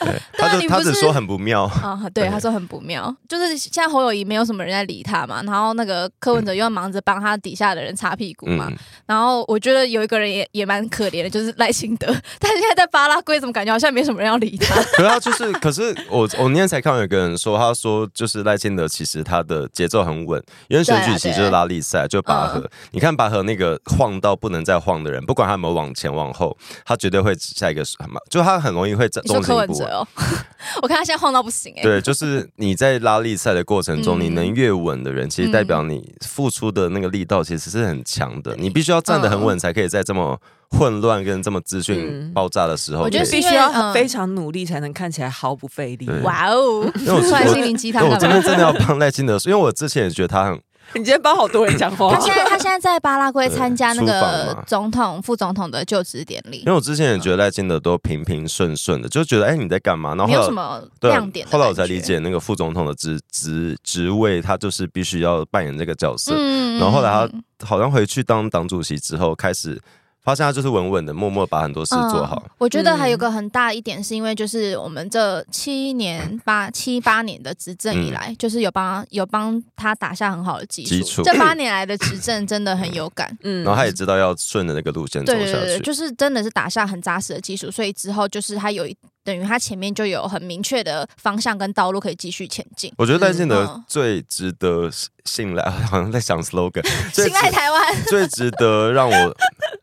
[0.00, 2.00] 对， 他就他只说很不妙啊。
[2.14, 8.70] 对，他说很不妙，就是现在侯友谊没有什么人在理他嘛，然后那个柯文哲又要忙着帮他底下的人擦屁股嘛。
[9.06, 12.06] 然后我觉得有一个人也也蛮可怜的，就是赖清德。
[12.38, 14.74] 但是现在在巴拉圭，怎么感觉好像没什么人要理他？
[14.92, 22.68] 可是他就是，可是我我那天才看到有个人说，他说就是赖清德其实他的节奏很稳，因为选举其实就是拉力赛，就拔河。
[22.92, 29.87] 你看拔河那个晃到不能再晃的人，不管他有没有往前往后，他绝对会下一个什么，就他很容易会中中间步。
[29.88, 30.06] 哦，
[30.82, 31.82] 我看他现在晃到不行哎。
[31.82, 38.54] 对，就是你在拉力赛的过程中，你能越稳的人，其实代表你付出的那个力道其实是很强的。
[38.56, 46.08] 你必须要站得很稳，才可以在这么混乱跟这么资讯爆炸的时候，我觉得必须要非常努力才能看起来毫不费力。
[46.22, 50.60] 哇哦，因为我心灵鸡汤，我今天真的要帮赖清德，因为我之前也觉得他很。
[50.94, 52.12] 你今天帮好多人讲话。
[52.16, 56.58] 他现在他现在在巴拉圭参加那个总统、副总统的就职典礼。
[56.60, 60.10] 因为我之前也觉得赖清德都平平顺顺的，就觉得哎、欸、你在干嘛？
[60.14, 61.46] 然后没有什么亮点。
[61.50, 66.34] 后来我才理解那个副总统的职职职位，他就是必须要扮演这个角色。
[66.78, 69.80] 然后后来他好像回去当党主席之后开始。
[70.28, 72.42] 他现在就是稳稳的，默默把很多事做好。
[72.44, 72.50] 嗯。
[72.58, 80.88] 我觉得还有个很大一点，是因为就是我们这七年 八七八年的执政以来，嗯、就是有帮有帮他打下很好的基础。
[80.90, 83.64] 基础这八年来的执政真的很有感， 嗯。
[83.64, 88.96] 然后他也知道要顺着那个路线走下去，对对对，就是真的是打下很扎实的基础，所以之后就是他有一。
[89.24, 92.90] 等于他前面就有很明确的方向跟道路可以继续前进。
[92.96, 94.88] 我觉得戴信德最值得
[95.28, 97.96] 信赖， 好像在想 slogan， 信赖台湾。
[98.08, 99.36] 最值得让我，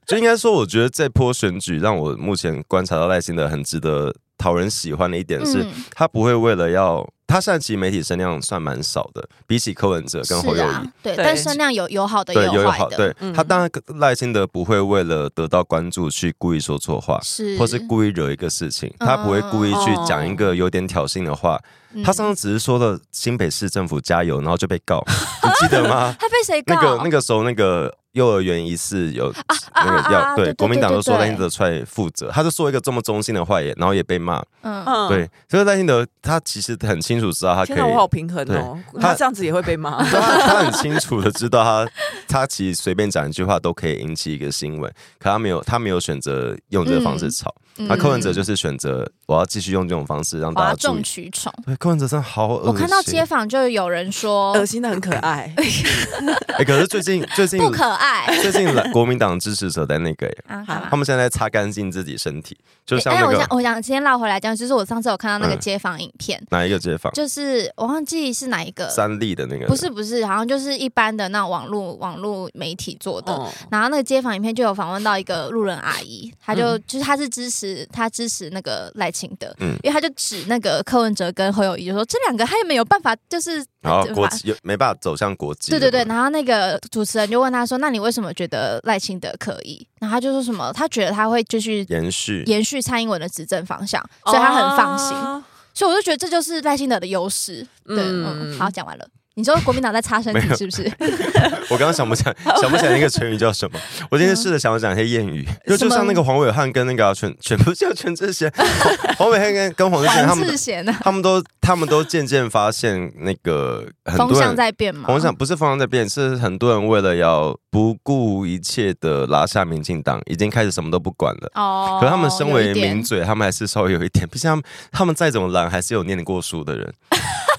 [0.08, 7.08] 就应该说，我觉得这波选举让我目前观察到赖清德很值得讨人喜欢的一点是，他不会为了要。
[7.28, 12.96] 他现在其实媒体声量算蛮少的，比起柯文哲跟侯友谊，啊，对，但声量有有好的，对，有有好的。
[12.96, 21.60] 对，嗯、他当然赖清德不会为了得到关注去故意说错话，是，或是故意惹一个事情，他不会故意去讲一个有点挑衅的话。
[21.94, 25.04] 嗯、他上次只是说了新北市政府加油，然后就被告，
[25.42, 26.16] 你记得吗？
[26.22, 26.76] 他被谁告？
[26.76, 27.92] 那个那个时候那个。
[28.16, 29.32] 幼儿园一事有
[29.76, 34.42] 那个要对国民党都说赖清德出来负责，他就说一个这么中性的话也，然后也被骂。
[34.62, 40.02] 嗯，对，所以赖清德他其实很清楚知道他可以，我好平衡哦，他这样子也会被骂。
[40.08, 41.88] 他很清楚的知道他
[42.28, 47.54] 他其实随便讲一句话都可以引起一个新闻，可他没有他没有选择用这个方式吵。
[47.78, 51.52] 那柯文哲就是选择我要继续用这种方式让大家众取宠。
[51.66, 52.68] 对，柯文哲真的好恶心。
[52.68, 55.54] 我看到街访就有人说恶心的很可爱。
[56.58, 58.28] 哎，可是最近最近不可爱。
[58.42, 60.32] 最近国民党支持者在那个，
[60.90, 63.28] 他们现在擦干净自己身体，就像那个。
[63.28, 67.12] 我想，我想今天绕回来讲，就是我上次有看到那个街访影片，哪一个街访？
[67.14, 68.88] 就是我忘记是哪一个。
[68.90, 69.66] 三立的那个？
[69.66, 73.34] 不是不是，好像就是一般的那种网络网络媒体做的。
[73.70, 78.36] 然后那个街访影片就有访问到一个路人阿姨，她就就是她是支持她支持。
[78.52, 86.04] 那个赖清德，嗯，因为他就指那个柯文哲跟侯友谊，就说这两个他也没有办法，就是然后国际没办法走向国际，对对对。
[86.06, 95.16] 然后那个主持人就问他说：“那你为什么觉得赖清德可以？”然后他就说什么，他觉得他会继续延续延续蔡英文的执政方向，所以他很放心。
[95.16, 97.66] 哦、所以我就觉得这就是赖清德的优势。
[97.86, 99.08] 对，嗯，嗯好，讲完了。
[99.38, 100.90] 你说国民党在擦身体是不是？
[101.70, 103.78] 我刚刚想不起来， 想不起来那个成语叫什么。
[104.10, 108.50] 我今天试着想要讲一些谚语，就就像那个黄伟汉跟那个全全部叫全智贤，
[109.18, 115.08] 黄伟汉跟跟黄智贤他们，他们都他们都渐渐发现那个很多人风向在变嘛。
[115.08, 121.52] 风向不是风向在变，是很多人为了要不顾一切的拉下民进党，已经开始什么都不管了。
[121.56, 121.98] 哦。
[122.00, 126.94] 可是他们身为名嘴，他们还是稍微有一点，毕竟他们他们再怎么懒，还是有念过书的人。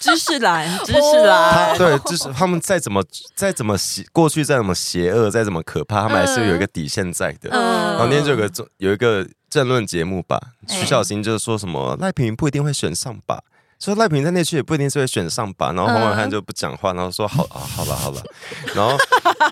[0.07, 3.03] 知识蓝，知识蓝，对，就是他们再怎么
[3.35, 7.51] 再怎么邪，过去再怎么邪恶，再怎么可怕，他们还是有一个底线在的。
[7.51, 13.41] 嗯、然后那天就有个有一个政论节目吧，徐小新就是说什么赖平不一定会选上吧。
[13.79, 18.23] 说赖平在那区也不一定是会选上吧，然后黄伟汉就不讲话，然后说好啊，好了好了，
[18.75, 18.97] 然后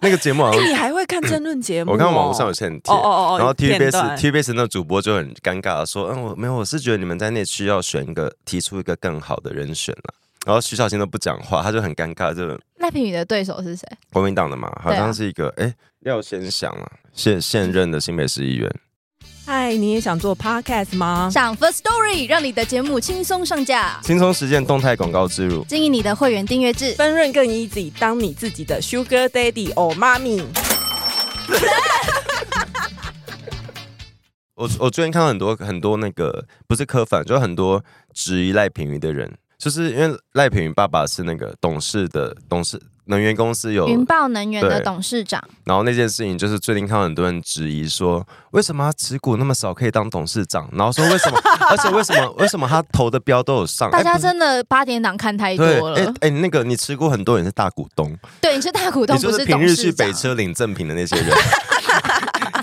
[0.00, 1.92] 那个节目好像，你还会看争论节目？
[1.92, 10.14] 我看网络上有些人贴，然后 TVBS TVBS 那主播就很尴尬的说，嗯，我没有，我是觉得你们在那区要选一个，提出一个更好的人选了。
[10.44, 12.34] 然后徐小新都不讲话，他就很尴尬。
[12.34, 13.86] 就赖品宇的对手是谁？
[14.12, 18.70] 国民党的嘛，好像是一个哎，廖先祥啊，现现任的新北市议员。
[19.46, 21.30] 嗨，你也想做 podcast 吗？
[21.30, 30.44] 上 First Story 让你的节目轻松上架，轻松实现动态广告植入，经营你的会员订阅制，分润更 easy，当你自己的 Sugar Daddy or Mommy。
[34.56, 39.36] 我我最近看到很多很多那个不是科粉，就很多质疑赖品妤的人。
[39.64, 50.68] 就是因为赖品妤爸爸是那个董事的董事能源公司有云豹能源的董事长，然后那件事情就是最近看到很多人质疑说，为什么他持股那么少可以当董事长？
[50.70, 51.40] 然后说为什么？
[51.70, 52.30] 而且为什么？
[52.32, 53.90] 为什么他投的标都有上？
[53.90, 55.98] 大家真的八点档看太多了。
[55.98, 61.26] 哎哎，那个你持股很多人是大股东，对，你是大股东，你就是平日去北车领赠品的那些人。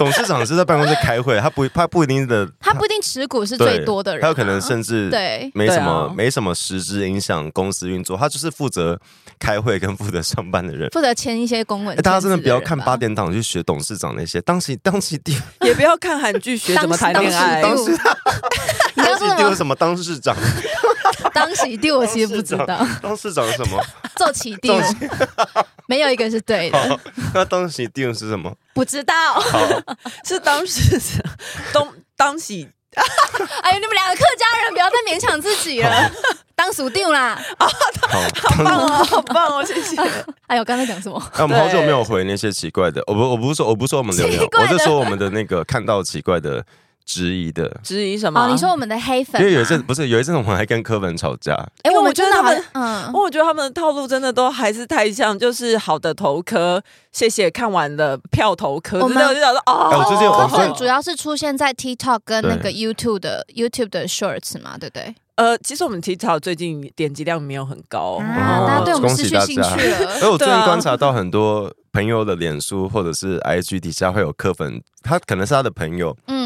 [0.02, 5.52] 董事长是在办公室开会，他不他不一定的，他不一定持股是最多的人，他有可能甚至对。
[5.54, 9.00] 没什么没什么实质影响公司运作，他就是负责
[9.42, 11.98] 开会跟负责上班的人， 负责签一些公文。
[11.98, 17.62] 大家真的不要看八点档去学董事长那些，当起当起第也不要看韩剧学怎么谈恋爱。
[17.64, 17.98] 当时
[18.96, 20.36] 当时丢什么当市长？
[21.34, 23.84] 当起第我其实不知道，当市长是什么？
[24.16, 24.80] 做起定，
[25.88, 27.00] 没有一个是对的。
[27.34, 28.54] 那当起第是什么？
[28.74, 29.14] 不知道，
[30.24, 31.00] 是当时
[31.74, 32.70] 东当喜。
[33.64, 36.12] 哎呦，你们两个客家人不要再勉强自己了，
[36.56, 37.40] 当属定啦。
[37.58, 37.70] 好
[38.64, 39.96] 棒哦，好棒哦，谢谢。
[40.48, 41.22] 哎呦，刚才讲什么？
[41.34, 46.66] 哎我们好久没有回那些奇怪的，我不，我不是说，我不是说我们留言，我是说我们的那个看到奇怪的。
[47.06, 48.40] 质疑的质疑什么？
[48.42, 49.42] 哦，你说我们的黑粉？
[49.42, 51.54] 因为有一阵不是有一阵，我们还跟柯粉吵架。
[51.84, 59.00] 哎，我觉得他们，嗯，我觉得他们的套路真的都还是太像，就是好的投科，谢谢看完了票投科。
[59.02, 65.14] 我们就想说，哦，柯粉主要是出现在 TikTok 跟那个 YouTube 的 YouTube 的 Shorts 嘛，对不对？
[65.36, 70.20] 呃，其实我们 TikTok 最近点击量没有很高，大家对我们失去兴趣了。
[70.22, 76.41] 而我最近观察到很多朋友的脸书或者是 IG 底下会有柯粉，他可能是他的朋友，嗯。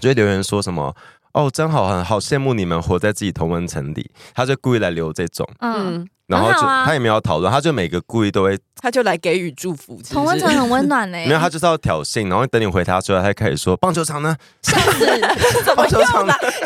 [0.00, 0.94] 就会留言说什么
[1.32, 4.10] 哦，真好，很好羡慕你们活在自己同温层里。
[4.34, 9.98] 他就故意来留这种，嗯，然后就他也没有讨论，他就每个故意都会，他就来给予祝福。
[10.10, 14.36] 同温层很温暖嘞， 没有他就是要挑衅，然后等你回他之后，他开始说 棒球场呢？
[14.62, 16.10] 怎么又来？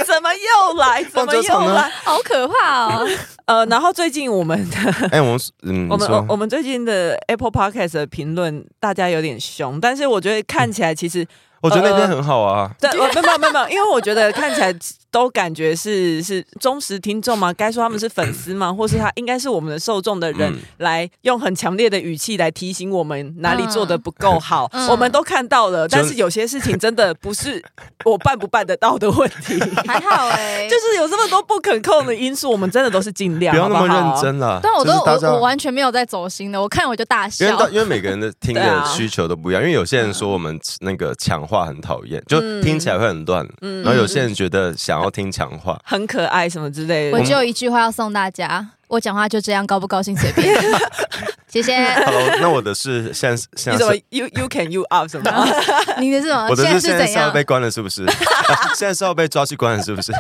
[0.05, 1.05] 怎么又来？
[1.05, 1.89] 怎么又来？
[2.03, 3.09] 好可怕哦！
[3.47, 4.77] 呃，然后最近我们的，
[5.13, 11.25] 哎，我们嗯，我们我们最近的 Apple Podcast 的评论，大家有点凶，但是我觉得看起来其实。
[11.67, 14.73] 我觉得那边很好啊，对，没有没有没有，因为我觉得看起来
[15.11, 17.53] 都感觉是是忠实听众吗？
[17.57, 18.73] 该说他们是粉丝吗？
[18.75, 24.69] 或是他应该是我们的受众的人，来用很强烈的语气来提醒我们哪里做的不够好？
[24.73, 27.63] 嗯、我们都看到了，但是有些事情真的不是
[28.05, 29.59] 我办不办得到的问题。
[29.87, 34.61] 还好哎、欸， 就是有这么多不可控的因素，我们真的都是尽量，不要那么认真了。
[34.63, 37.47] 但我都我我完全没有在走心的，我看我就大笑。
[37.47, 45.81] 因为因为每个人的听的需求都不一样，因为有些人说我们那个强化很讨厌，就听起来会很乱，嗯、然后有些人觉得想要听强化。
[45.85, 48.67] 很可爱什么之类的，我就有一句话要送大家。
[48.89, 50.55] 我讲话就这样，高不高兴随便。
[51.57, 51.75] 谢谢。
[52.05, 55.47] Hello，那我的是现在现在是什么？You you can you up 什么？
[55.99, 56.49] 你的是什么？
[56.51, 58.05] 我的是现在是要被关了是不是？
[58.77, 60.13] 现在是要被抓去关了是不是？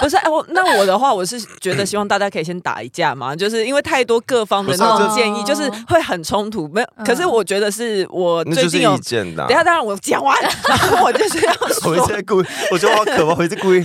[0.00, 6.68] 不是，哎，我那我的话，我是觉得希望大家可以先打一架嘛， 就是因为太多各方的那种建议，就是会很冲突。
[6.68, 9.44] 没有，可是我觉得是我最近有意见的。
[9.48, 13.78] 等下，当然我讲完，然后我就是要说，我一直在故意，我觉得好可怕，我一直故意，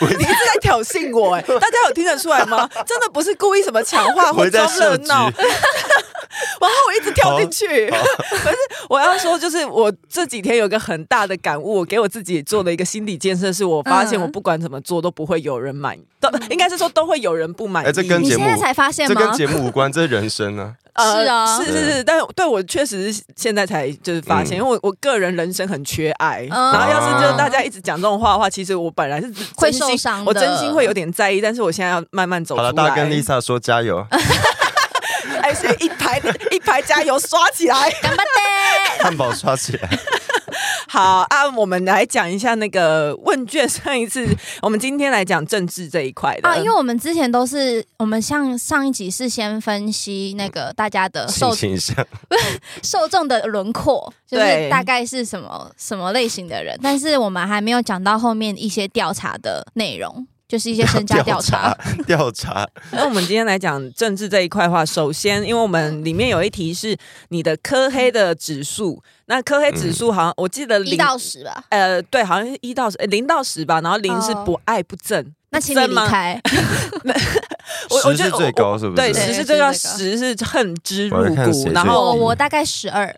[0.00, 1.34] 你一直在挑衅我。
[1.36, 2.68] 哎，大家有听得出来吗？
[2.84, 3.60] 真的不是故意。
[3.60, 5.30] 什么强化或装热闹，
[6.60, 7.88] 然后我一直跳进去。
[7.90, 8.56] 可是
[8.88, 17.92] 我要说，就是我这几天有个很大的感悟，我给我自己做了一个心理建设，是我发现我不管怎么做都不会有人满意，都应该是说都会有人不满意。
[17.92, 19.14] 这跟节目现在才发现吗？
[19.14, 20.74] 这跟节目无关，这是人生呢。
[20.92, 32.66] 呃、是啊，是是是，但对我确实是现在才就是发现，因为我我个人人生很缺爱，然后要是就大家一直讲这种话的话，其实我本来是会受伤，我真心会有点在意，但是我现在要慢慢走出来。
[32.66, 33.60] 好了，大家跟 Lisa 说。
[33.60, 34.04] 加油！
[35.42, 36.20] 还是一排
[36.50, 39.04] 一排加油刷起来，干巴爹！
[39.04, 39.88] 汉堡刷起来。
[40.88, 43.68] 好啊，我们来讲一下那个问卷。
[43.68, 44.26] 上一次，
[44.62, 51.94] 我们今天来讲政治这一块的啊，因为我们之前都是我们像上一集是先分析那个大家的受 形象、
[52.82, 60.26] 受众的轮廓，就是大概是什么什么类型的人，但是我们还没有讲到后面一些调查的内容。
[60.50, 61.72] 就是一些身家调查，
[62.08, 62.68] 调查。
[62.90, 66.96] 那我们今天来讲政治这一块的话，首先，因为我们里面有一题是
[67.28, 76.42] 你的科黑的指数，那科黑指数好像我记得零到十吧，呃，对，好像是一到十，零到十吧，然后零是不爱不正，那请你离开。
[78.02, 78.96] 十是最高是不是？
[78.96, 83.14] 对，十是最高，十是恨之入骨，然后我大概十二。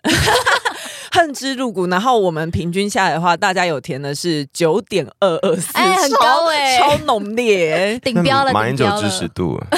[1.14, 9.60] 恨之入骨，然后我们平均下来的话，大家有填的是九点二二四，哎，很高哎，超浓烈，顶标了，马英九支持度，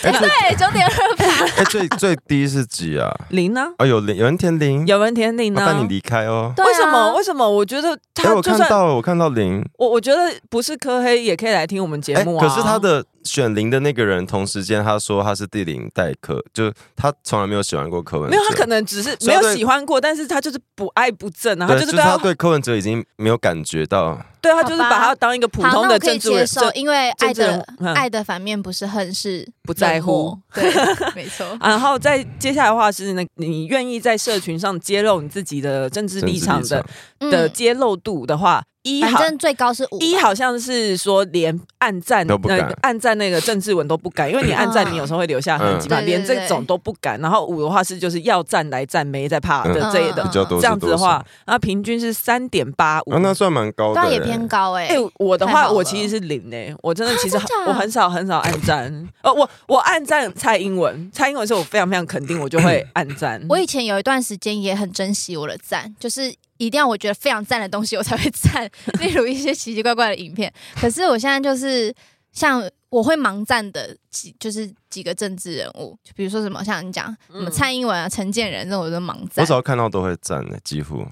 [0.00, 1.24] 对，九点二八，
[1.58, 3.14] 哎，最最低是几啊？
[3.28, 3.66] 零呢？
[3.76, 6.54] 啊，有零，有人填零，有人填零呢，那你离开哦。
[6.56, 7.12] 为什么？
[7.14, 7.46] 为什么？
[7.46, 12.48] 我觉得他，我看到了，我看到零，我我觉得不是科黑也可以来听我们节目啊。
[12.48, 13.04] 可是他的。
[13.28, 18.36] 选零的那个人，同时间他说他是第零代课，就他从来没有喜欢过柯文哲。
[18.36, 24.18] 没有，他可能只是没有喜欢过，但是他就是不爱不正啊，他就是他对柯文哲已经没有感觉到。
[24.40, 30.38] 对，他就是把他当一个普通的政治人，因为爱的爱的反面不是恨，是不在乎。
[30.54, 30.72] 对，
[31.16, 31.44] 没错。
[31.60, 36.86] 然后再接下来的话是那，你愿意在社群上揭露你自己的政治立场的
[37.18, 38.62] 的揭露度的话。
[38.84, 47.20] 一反正最高是五，一好像是说连按赞都不敢，按赞那个政治文都不敢，因为你按赞你有时候会留下痕迹嘛，连这种都不敢。
[47.20, 54.86] 然后五的话是就是要赞来赞，没在怕的这一的，这样子的话，然后平均是三点八五，那算蛮高的，那也偏高哎。
[54.86, 63.44] 哎，我的话我其实是零哎，我真的其实我很少很少按赞，呃，我我按赞蔡英文，蔡英文是我非常非常肯定，我就会 按赞。
[63.50, 66.32] 我以前有一段时间也很珍惜我的赞，就是。
[66.58, 68.70] 一定要我觉得非常赞的东西，我才会赞。
[69.00, 70.52] 例如一些奇奇怪怪的影片。
[70.76, 71.92] 可是我现在就是
[72.32, 79.42] 像我会盲赞的几，就是几个政治人物，就比如说什么像你讲什么蔡英文啊、陈建仁这种，我都盲赞。
[79.42, 81.06] 我只要看到都会赞的，几乎。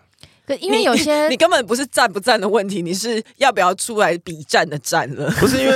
[0.46, 5.30] 可因为有些你，你根本不是赞不赞的问题，你是要不要出来比赞的赞了？
[5.32, 5.72] 不是因为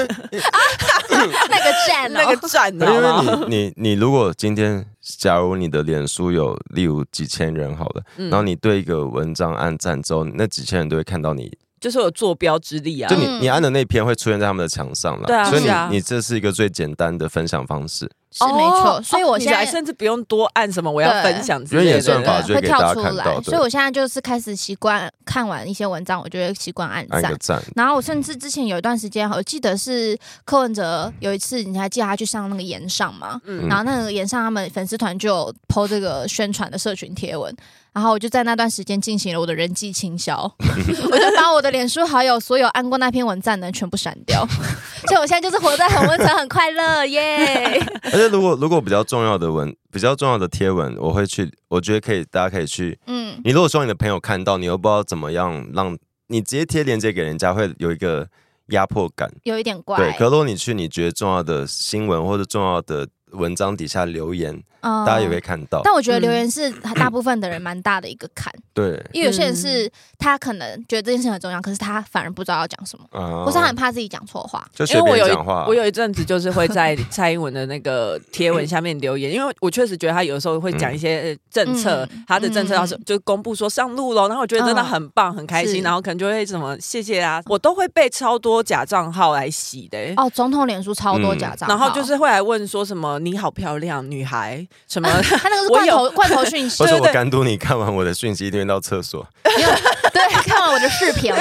[1.11, 4.87] 那个赞，那个赞，因为你你你如果今天。
[5.19, 13.09] 假如你的脸书有例如几千人好了，嗯、然后你对一个文章按赞之后，那几千人都会看到你，就是有坐标之力啊。
[13.09, 18.09] 就你你按的那篇会出现在他们的墙上了，对啊，所以你、啊、你这是一个最简单的分享方式。
[18.33, 23.25] 是没错，所以我现在甚至不用多按什么，我要分享之类的，演算法就会跳出来。
[23.43, 27.07] 所以我现在就是开始习惯看完一些文章，我就会习惯按
[27.41, 27.61] 赞。
[27.75, 33.41] 然后我甚至之前有一段时间，我记得是柯文哲有一次，你还记得他去上那个演上吗？
[33.69, 37.55] 然后那个演上他们粉丝团就有 po 这个宣传的社群贴文，
[37.93, 44.47] 然后我就在那段时间进行了我的人际清消， 我就把我的脸书好友所有按过那篇文赞的全部删掉。
[45.09, 47.81] 所以我现在就是活在很温存、很快乐 耶。
[48.05, 52.97] 而且如果如果比较重要的文、比较重要的贴文，我会去，我觉得可以，大家可以去。
[53.07, 58.29] 嗯，你如果说你的朋友看到，你又不知道怎么样让你直接贴链接给人家，会有一个
[58.69, 59.97] 压迫感，有一点怪。
[59.97, 64.63] 对，可如果你去你觉得重要的新闻或者重要的文章底下留言。
[64.81, 68.53] 大家也会看到，但我觉得留言是 大部分的人蛮大的一个坎。
[68.73, 74.67] 对，因为有些人是他可能觉得这件事很重要，可是他反而不知道要讲什么，或是他很怕自己讲错话。
[74.79, 75.33] 因为我有一
[75.67, 89.99] 我有一阵子就是会在蔡英文的那个贴文下面留言， 因为我确实觉得他有的时候会讲一些政策，他的政策要是就公布说上路了，然后我觉得真的很棒，很开心，然后可能就会什么谢谢啊，我都会被超多假账号来洗的。
[90.17, 95.09] 哦，总统脸书超多假账号，然后就是会来问说什么你好漂亮，女孩什么。
[95.23, 99.27] 他那个是罐头罐头讯 息，不是我监督你看完我的讯息一定到厕所。
[99.43, 101.33] 对，看完我的视频，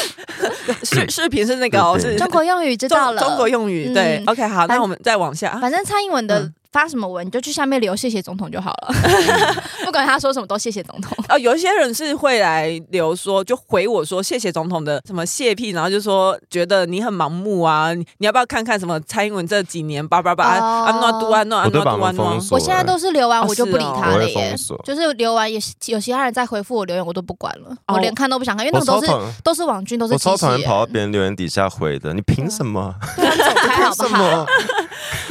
[0.84, 4.22] 视视频是那个哦，是中国用语知道了，中国用语对。
[4.26, 6.50] OK，好，那我们再往下，反正蔡英文的。
[6.78, 8.94] 发什么文你就去下面留谢谢总统就好了，
[9.84, 11.18] 不管他说什么都谢谢总统。
[11.28, 22.38] 哦，有一些人是会来留说，就回我说谢谢总统的什么谢屁，然后就说觉得你很盲目啊，你要不要看看什么蔡英文这几年叭叭叭安诺杜安诺安诺杜安诺？
[22.52, 24.54] 我现在都是留完我就不理他了耶，
[24.84, 29.12] 就是留完也有其他人在回复我留言我都不管了，我连看都不想看，因为那种都是
[29.42, 32.94] 都是网军，都是我超讨厌跑到别人留言底下回的，你凭什么？
[33.18, 34.46] 走开好不好？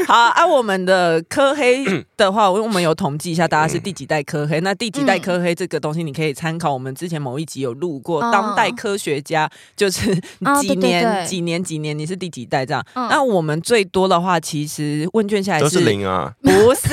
[0.07, 1.85] 好，按我们的科黑
[2.17, 4.59] 的话，我们有统计一下，大家是第几代科黑。
[4.61, 10.15] 那第几代科黑这个东西，你可以参考我们之前某一集有录过，当代科学家 就是
[10.59, 12.83] 几年几年几年，你是第几代这样？
[12.95, 16.89] 那我们最多的话，其实问卷下来都是零啊，不是，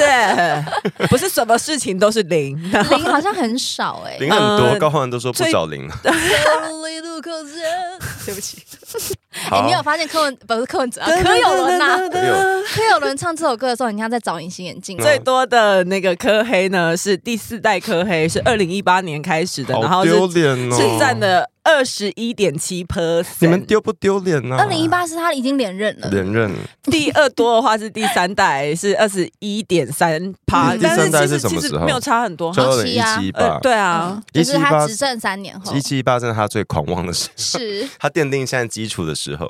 [1.09, 5.88] 不是什么事情都是零，零好像很少哎，零很多，高欢都说不找零。
[8.25, 8.59] 对不起，
[9.66, 11.99] 你有发现柯文不是柯文哲，柯有伦呐？
[12.72, 14.97] 柯有伦唱这首歌的时候，你像在找隐形眼镜。
[14.99, 21.51] 最多的那个柯黑呢，是第四代柯黑，是二零一八年开始的，然后是是占的。
[21.64, 24.56] 二十一点七 percent，你们丢不丢脸呢？
[24.58, 26.52] 二零一八是他已经连任了，连任。
[26.84, 30.76] 第二多的话是第三代，是二十一点三趴。
[30.76, 31.86] 第三代是什么时候？
[31.86, 33.58] 没有差很多，二零一七八。
[33.60, 37.88] 对啊，就是他执政三年后，一七一八正是他最狂妄的时候，是。
[37.98, 39.48] 他奠定现在基础的时候，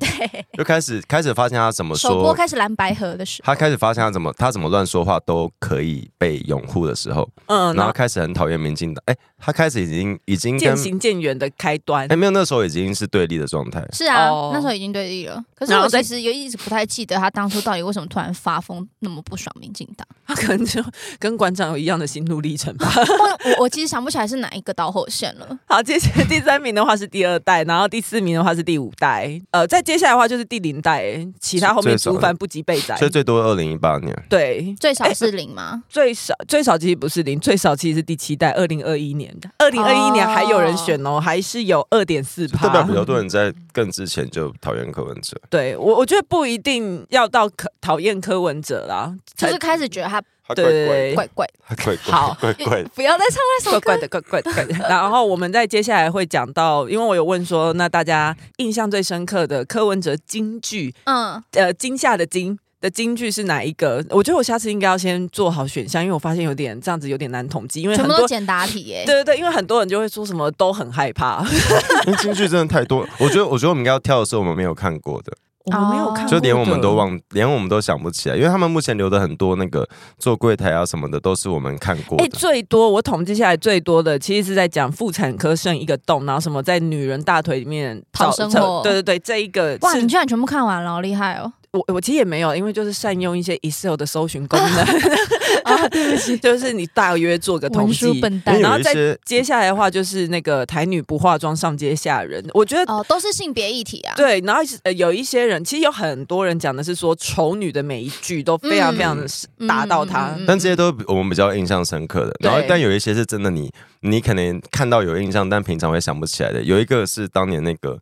[0.57, 12.95] 就开始开始发现他怎么说，首播开始蓝白合的时候，他开始发现他怎么他怎么乱说话都可以被拥护的时候，嗯，然后开始很讨厌民进党，哎，他开始已经已经渐行渐远的开端，哎，没有，那时候已经。
[12.95, 15.43] 是对立的状态，是啊，那时候已经对立了。
[15.57, 20.07] 可是我其实也一直不太记得他当初到底为什么突然发疯那么不爽民进党。
[20.27, 20.83] 他可能就
[21.19, 22.91] 跟馆长有一样的心路历程吧。
[23.59, 25.59] 我我其实想不起来是哪一个导火线了。
[25.67, 32.97] 好，接下来第三名的话是第二代，然后第四名的话是第五代，呃，再接下来的话就是第零代，其他后面族繁不及被宰。
[32.97, 35.83] 所以最多二零一八年，对，最少是零吗？
[35.89, 39.51] 最少最少其实不是零，最少其实是第七代，二零二一年的。
[39.59, 43.53] 二零二一年还有人选哦，还是有二点四趴，代表比较多人在。
[43.75, 50.23] 更之前就讨厌柯文哲， 对我我觉得不一定要到可讨厌柯文哲啦，就是开始觉得他
[50.55, 54.75] 对怪怪，怪怪，好怪怪，不要再唱那首怪怪的怪怪的。
[54.89, 62.57] 然后我们在接下来会讲到，因为我有问说，那大家印象最深刻的柯文哲京剧，嗯，呃，惊吓的惊。
[62.85, 64.05] 的京剧是哪一个？
[64.11, 69.05] 我觉得我下次应该要先做好选项，因为我发现有点这样子有点难统计，因为很多简答题耶。
[69.07, 71.43] 对对对，因为很多人就会说什么都很害怕，
[72.07, 73.09] 因为金句真的太多。
[73.19, 75.33] 我觉得，我觉得我们应该要挑的是我们没有看过的，
[75.65, 82.25] 我们没有看过，就连我们都忘，连我们都想不起来，因为他们目前留的很多那个做柜台啊什么的，都是我们看过的。
[82.25, 88.83] 哎，最多我统计下来最多的，其实是在讲妇产科剩一个洞，然后什么在女人大腿里面讨生活。
[88.83, 91.51] 对对对，这一个哇，你居然全部看完了，好厉害哦！
[91.75, 94.85] 我我其实也没有，因为就是善用一些 Excel 的搜寻功能。
[95.65, 98.95] 啊，对不起， 就是你大约做个统计，然后再
[99.25, 104.61] 接下来的话就是那个台女不化妆上街吓人，我觉得哦都是性别议题啊，对，然后
[104.95, 109.27] 有一些人其实有很多人讲的是说丑女的每一句都非常非常的
[109.67, 117.99] 打到他，嗯嗯嗯、但这些都我们比较印象深刻的，然后但有一些是真的你你可能看到有印象，但平常会想不起来的，有一个是当年那个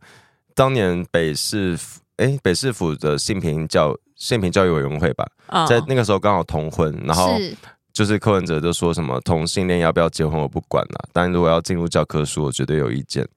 [0.53, 1.79] 当年北市。
[2.17, 5.25] 哎，北市府的性平教性平教育委员会吧，
[5.67, 7.31] 在那个时候刚好同婚，然后
[7.91, 13.27] 就是柯文哲就说什么同性恋要不要结婚我不管了，但如果要进入教科书，我绝对有意见。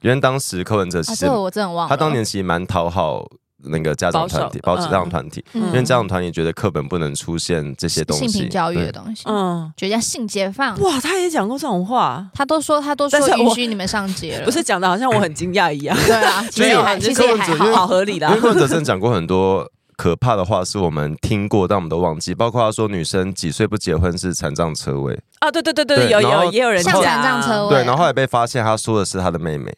[0.00, 3.26] 因为当时柯文哲其实我真的忘了，他当年其实蛮讨好
[3.66, 10.78] 那个家长团体，保持家长团体，因为家长团体觉得课本不能出现这些东西，性平教育的东西，嗯，觉得叫性解放。
[10.80, 15.96] 哇，他也讲过这种话，他都说他都说允许你们上街了，不是讲的好像我很惊讶一样。
[16.06, 18.26] 对啊， 没有，其实也还好，好合理的。
[18.28, 22.34] 因为柯文哲真讲过很多可怕的话是我们听过，但我们都忘记。
[22.34, 29.74] 包括他说女生几岁不结婚是残障车位啊，对对对对，有有也有人像残障车位，对，然后后来被发现他说的是他的妹妹，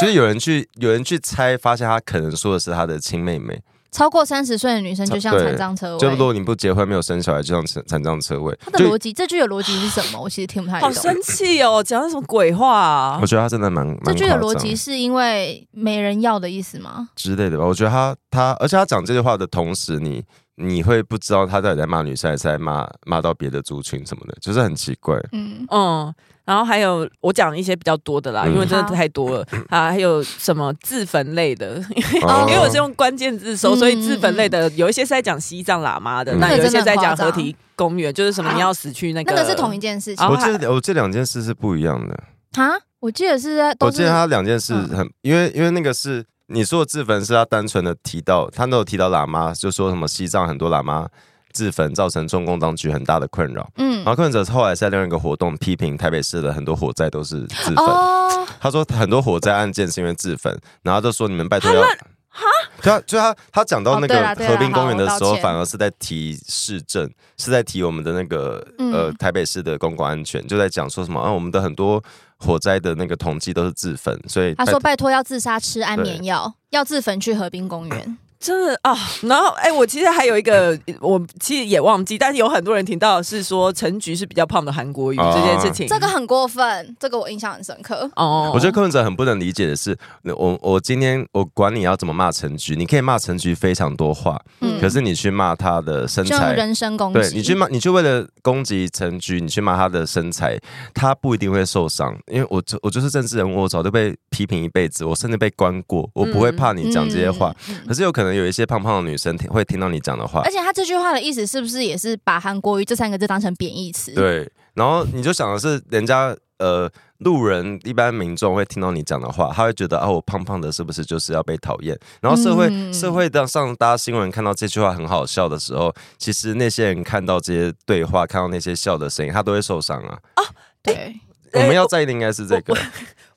[0.00, 3.60] 就是有人去有人去猜，发现他可能说的是他的亲妹妹。
[3.90, 8.56] 超过三十岁的女生就像残障车位，差不多你不结婚没有生小孩就像残残障车位。
[8.60, 10.20] 他的逻辑，这句的逻辑是什么？
[10.20, 10.88] 我其实听不太懂。
[10.88, 13.18] 好生气哦，讲的什么鬼话啊？
[13.22, 13.96] 我觉得他真的蛮……
[14.04, 17.08] 这句的逻辑是因为没人要的意思吗？
[17.16, 17.64] 之类的吧。
[17.64, 20.22] 我觉得他他，而且他讲这句话的同时，你
[20.56, 25.16] 你会不知道他到底在骂女生还是在骂骂到别的族群什么的，就是很奇怪。
[25.32, 26.14] 嗯嗯。
[26.46, 29.90] 然后还有我讲一些比较多的啦，因为真的太多了 啊！
[29.90, 40.24] 还有什么自焚类的，因 为因为我是用关键字搜，所以自焚类的有一些是在讲西藏喇嘛的，那有一些在讲河堤公园，就是什么你要死去那个，那个是同一件事情。
[40.24, 42.14] 我记得我这两件事是不一样的
[42.62, 42.70] 啊！
[43.00, 51.08] 我记得是在，我记得他两件事很，因为因为那个是你说的自焚是他单纯的提到，他都有提到喇嘛，就说什么西藏很多喇嘛。
[51.56, 53.66] 自焚造成中共当局很大的困扰。
[53.76, 57.76] 嗯，然后柯文哲后来在另外一个活动批评台北市的很多火灾都是自焚。
[57.76, 61.80] 哦，他说很多火灾案件是因为自焚，然后就说你们拜托要
[62.28, 62.44] 哈，
[62.82, 72.02] 他就他他讲到那个河滨公园的时候，反而是在提市政，是在提我们的那个呃台北市的公共安全，就在讲说什么啊，我们的很多
[72.36, 78.18] 火灾的那个统计都是自焚，所以他说拜托要自杀吃安眠药，要自焚去河滨公园。
[78.38, 88.08] 真的啊，然后哎、欸，我其实还有一个，我其实也忘记，但是有很多人听到是说陈菊是比较胖的韩国瑜这件事情，这个很过分，这个我印象很深刻。
[88.14, 100.58] 哦，我觉得柯文哲很不能理解的是，我我今天我管你要怎么骂陈菊，你可以骂陈菊非常多话，嗯，可是你去骂他的身材，人身攻击，对你去骂，你去为了攻击陈菊，你去骂他的身材，
[100.92, 108.25] 他不一定会受伤，因为我就我就是政治人物，我早就被批评一辈子，我甚至被关过，我不会怕你讲这些话，嗯嗯嗯、可是有可能。
[108.34, 114.12] 有一些胖胖的女生听会听到你讲的话，而且他这句话的意思是不是也是把韩国瑜这三个字当成贬义词？
[114.12, 121.98] 对，然后你就想的是，人家呃路人一般民众会听到你讲的话，他会觉得啊，我胖胖的，是不是就是要被讨厌？
[122.20, 130.18] 然后社会、嗯、社会的上大家新闻看到这句话很好笑的时候，其实那些人看到这些对话，看到那些笑的声音，他都会受伤啊。
[130.36, 130.42] 哦，
[130.82, 131.14] 对，
[131.52, 132.76] 我们要在意的应该是这个。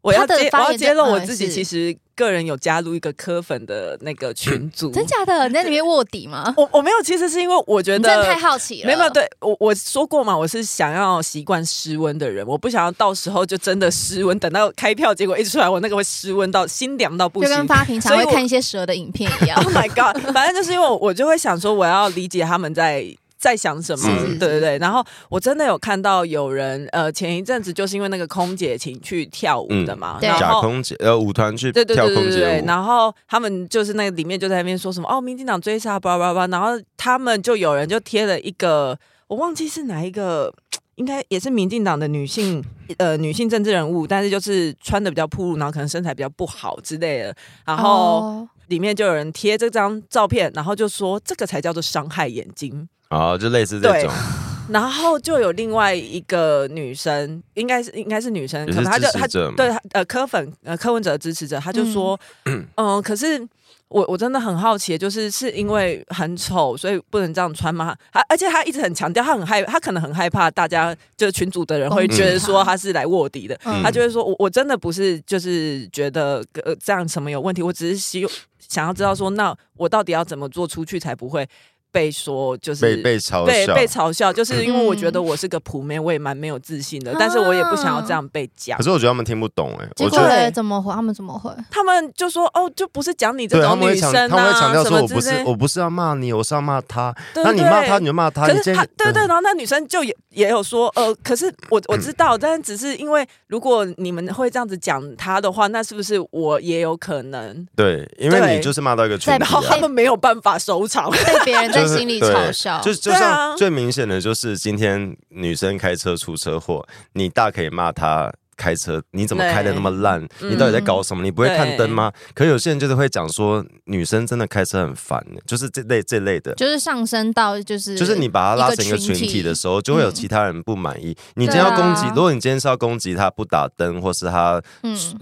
[0.02, 1.50] 我要揭，我要揭露我自己。
[1.50, 5.48] 其实个人有加入一个科粉的那个群组，真假的？
[5.50, 6.54] 你在里面卧底吗？
[6.56, 8.88] 我我没有，其实是因为我觉得真的太好奇了。
[8.88, 19.58] 没有，对我我说过嘛，我是想要习惯失温的人，我不想要到时候就真的失温，等到开票结果一出来，我那个会失温到心凉到不行，就跟发平常会看一些蛇的影片一样。
[19.64, 20.22] Oh my god！
[20.34, 23.16] 反正就是因为我就会想说，我要理解他们在。
[23.40, 24.06] 在想什么？
[24.38, 32.60] 对对对，然后我真的有看到有人，呃，前一阵子就是因为那个空姐请去跳舞的嘛，嗯、假空姐呃舞团去跳空姐舞，对对对对。
[32.60, 40.54] 对，然后他们就是那个里面就在那边说什么哦，民进党追杀，叭叭叭，然后他们就有人就贴了一个，我忘记是哪一个，
[40.96, 42.62] 应该也是民进党的女性
[42.98, 47.34] 呃女性政治人物，但是就是穿的比较暴露，然后可能身材比较不好之类的，
[47.66, 52.90] 然后里面就有人贴这张照片，然后就说这个才叫做伤害眼睛。
[53.10, 54.12] 哦，就类似这种，
[54.70, 63.40] 然后就有另外一个女生，应该是应该是女生，可能她就她对呃柯粉呃柯文哲的支持者，她就说， 嗯、呃，可是
[63.88, 67.96] 我我真的很好奇，就是是因为很丑，所以不能这样穿吗？
[68.14, 78.24] 她而且她一直很强调，她很害，她可能很害怕大家就群组的人会觉得说她是来卧底的，嗯、他就会说我我真的不是就是觉得呃这样什么有问题，我只是希
[78.60, 81.50] 想要知道说，那我到底要怎么做出去才不会。
[81.92, 88.78] 被说就是被被嘲笑，被被嘲笑，就是因为我觉得我是个普妹，我也蛮没有自信的，但是我也不想要这样被讲。
[88.78, 90.94] 可是我觉得他们听不懂哎，结果嘞怎么回？
[90.94, 91.52] 他们怎么回？
[91.72, 97.16] 他们就说哦，就不是讲你这种女生啊，他们会强调说我不是我不是要骂你，我是要骂他。
[97.36, 107.68] 那你骂他你就骂他，可是他对对，然后那女生就也也有说呃，可是我我知道，但是只是因为如果你们会这样子讲他的话，那是不是我也有可能？
[107.76, 111.79] 对，因为你就是骂到一个群体，然后他们没有办法收场，被别人。
[111.88, 118.32] 在心里嘲笑，就就像最明显的就是今天女生开车出车祸，你大可以骂她。
[118.60, 120.22] 开车你怎么开的那么烂？
[120.42, 121.24] 你到底在搞什么？
[121.24, 122.12] 你不会看灯吗？
[122.36, 131.16] 可有些人就是会讲说，女生真的开车很烦，就是这类这类的，就是上升到就是就是你把它拉成一个群体的时候，就会有其他人不满意。
[131.36, 134.62] 你今天要攻击，如果你今天是要攻击他不打灯，或是他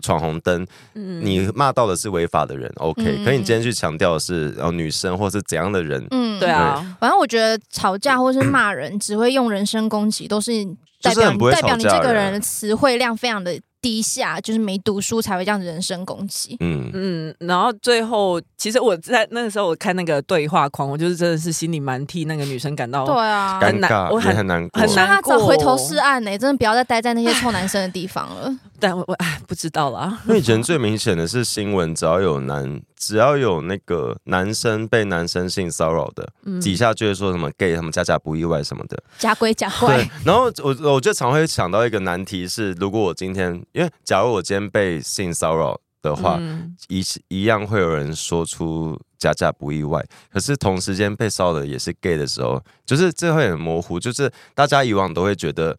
[0.02, 3.04] 闯红灯，你骂到的是违法的人，OK。
[3.24, 6.84] 可你今天去强调的是哦女生或是怎样的人，嗯，对啊。
[7.00, 10.68] 反正我觉得吵架或是骂人，只会用人身攻击，都是。
[11.02, 16.58] 代表代表你这个人词汇量非常的低下，就是没读书才会这样子人身攻击。
[16.60, 25.46] 嗯嗯，然后最后，其实我在那个时候我看那个对话框，我就是真的是心里蛮替那个女生感到对啊，很难，我很很难过，很难过。
[25.46, 28.54] 回头是岸呢，真的不要再待在那些臭男生的地方了。
[28.80, 30.22] 但我我哎不知道啦。
[30.28, 39.02] 因为以前最明显的是新闻，只要有男，只要有那个男生被男生性骚扰的，嗯、底下就会说什么 gay，他们家家不意外什么的。
[39.18, 39.88] 家规家规。
[39.88, 40.10] 对。
[40.24, 50.06] 然后我我就常会想到一个难题是，如果我今天，因为假如我今天被性骚扰的话，嗯、一一样会有人说出家家不意外。
[50.32, 55.78] 可是同时间被骚扰的也是 gay 的时候，就是这会很模糊，就是大家以往都会觉得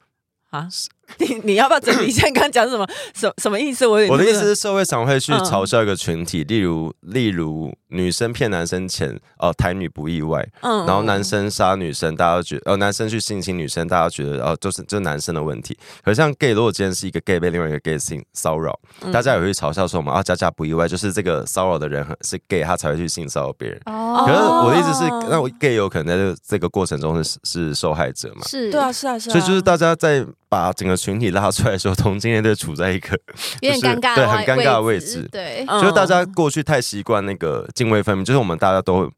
[0.51, 0.67] 啊。
[1.19, 2.23] 你你要不要整理一下？
[2.29, 2.87] 刚刚讲什么？
[3.15, 3.87] 什什么意思？
[3.87, 10.47] 我我的意思是，社会常会去嘲笑一个群体，例如例如女生骗男生钱，哦，台女不意外。
[10.61, 15.77] 嗯，然后男生杀女生，大家都觉得，哦，男生去性侵女生，大家觉得，哦，就是就是男生的问题。
[16.05, 18.79] 可是像 gay，如果今天是一个 gay 被另外一个 gay 性骚扰，
[19.13, 23.81] 大家也会嘲笑说嘛，啊，家家不意外，就是这个骚扰的人是 gay，他才会去性骚扰别人。
[23.87, 28.43] 哦，可是我的意思是，那我 gay 有可能在这这个过程中是是受害者嘛？
[28.47, 29.33] 是，对啊，是啊，是啊。
[29.33, 31.73] 所以就是大家在把整个群体拉出来。
[31.73, 33.19] 的时候同性恋就处在一个
[33.61, 39.11] 有点尴尬，对，很尴尬的位置，对，就是大家过去太习惯那个泾渭分明，就是我们大家都。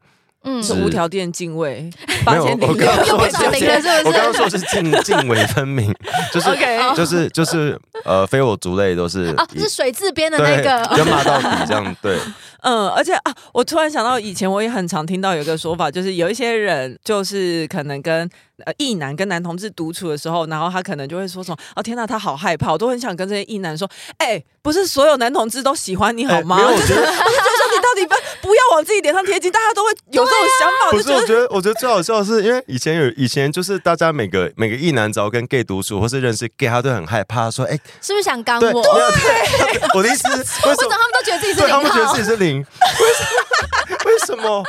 [0.43, 1.91] 嗯，是无条件敬畏，
[2.25, 5.95] 没有，我刚刚说的是，我刚刚说的是泾泾渭分明，
[6.33, 6.49] 就是
[6.97, 12.19] 就是就是呃，非我族类都是啊，是水字边的那个， 跟骂到底这样，对，
[12.63, 18.27] 嗯，而且啊，我突然想到，以前我也很常听到有一个说法，就是有一些人就是可能跟
[18.65, 23.87] 呃异男跟男同志独处的时候，然后他可能就会说什么，哦天哪，他好害怕，我都很想跟这些异男说，
[24.17, 26.57] 哎，不是所有男同志都喜欢你好吗？
[26.57, 26.71] 没有，
[27.71, 27.91] 我觉得。
[27.91, 28.15] 到底不
[28.49, 30.87] 不要往自己脸上贴金，大家都会有这种想法。
[30.87, 38.83] 啊、不是，我觉得我觉得最好笑的是，因为以前有以前就是大家每个每个异男只要跟 gay 独处或是认识 gay，他都很害怕说，哎、欸，是不是想刚我？
[38.83, 38.83] 对，
[39.73, 41.71] 对 我的意思是，为什么他们都觉得自己是零？
[41.71, 42.65] 他们觉得自己是零？
[44.05, 44.65] 为什么？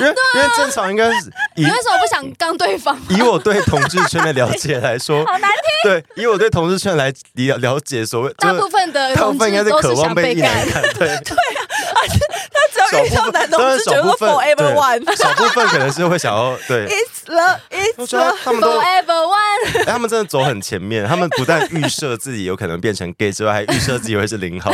[0.00, 2.98] 因为、啊、因为正常应该是以，你为什么不想刚对方？
[3.10, 5.90] 以我对同志圈的了解来说， 好难听。
[5.90, 11.08] 对，以我对同志圈来了了解，所谓大部分的大部分应该是渴望被异男看，对。
[11.24, 11.36] 对
[12.96, 13.02] 啊。
[13.02, 15.16] 他只要遇到男同志，觉得 forever one。
[15.16, 16.86] 少部分可能是会想要对。
[16.86, 19.78] It's love, it's love, 他们都 forever one。
[19.80, 24.72] 哎，他们真的走很前面，他们不但预设自己有可能变成 gay 之外，还预设自己会是零号。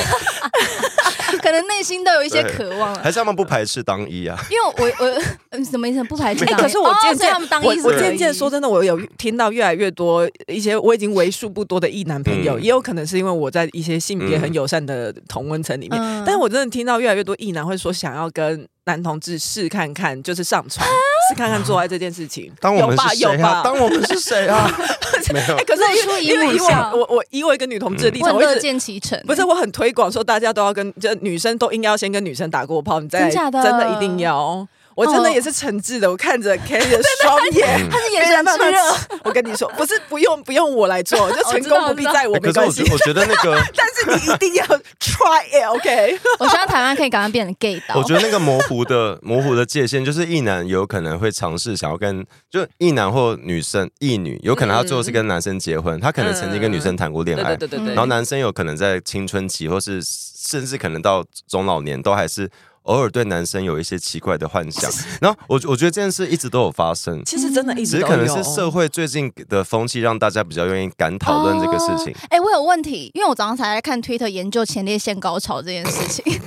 [1.47, 4.37] 可能内心都有一些渴望，还是他们不排斥当医啊？
[4.51, 6.03] 因为我我什么意思？
[6.03, 6.45] 不排斥？
[6.51, 7.33] 哎，可是我渐渐
[7.63, 20.85] 我我渐渐说真的，我有听到越来越多一些我已经为数不多的异男朋友，也有可能是因为我在一些性别很友善的同温层里面，但是我真的听到越来越多异男会说想要跟男同志试看看，就是上床
[21.29, 22.53] 试看看做爱这件事情。
[22.61, 23.63] 当我们是谁啊？
[23.65, 24.71] 当我们是谁啊？
[25.33, 25.57] 没有。
[25.67, 26.59] 可是因为因为
[26.93, 29.21] 我我以我一个女同志的立场，我乐见其成。
[29.27, 34.67] 不是，我很推广说大家都要跟就女生都应该要先跟女生打过炮，你再真的一定要。
[34.97, 38.79] 我真的也是诚挚的，我看着 Kelly 的双眼，他是眼神炽热。
[39.25, 42.83] 我跟你说，不是不用不用我来做， 就成功不必在我，没关系。
[42.91, 44.65] 我觉得那个，但是你一定要
[44.99, 46.19] try it，OK？
[46.39, 47.97] 我希望台湾可以赶快变成 gay 岛。
[47.97, 57.89] 我觉得那个模糊的模糊的界限，就是异男有可能会尝试想要跟，就异男或女生异女，有可能他最后是跟男生结婚，他可能曾经跟女生谈过恋爱，对对对。
[57.89, 62.51] 然后男生有可能在青春期，或是甚至可能到中老年，都还是。
[62.87, 67.23] 偶尔对男生有一些奇怪的幻想， 然后我我觉得这件事一直都有发生。
[67.25, 72.13] 其实真的一直都有，只是可能是社会最近的风气让大家比较愿意敢讨论这个事情。
[72.31, 76.41] 哎、哦欸，我有问题，因为我早上才在看 Twitter 研究前列腺高潮这件事情。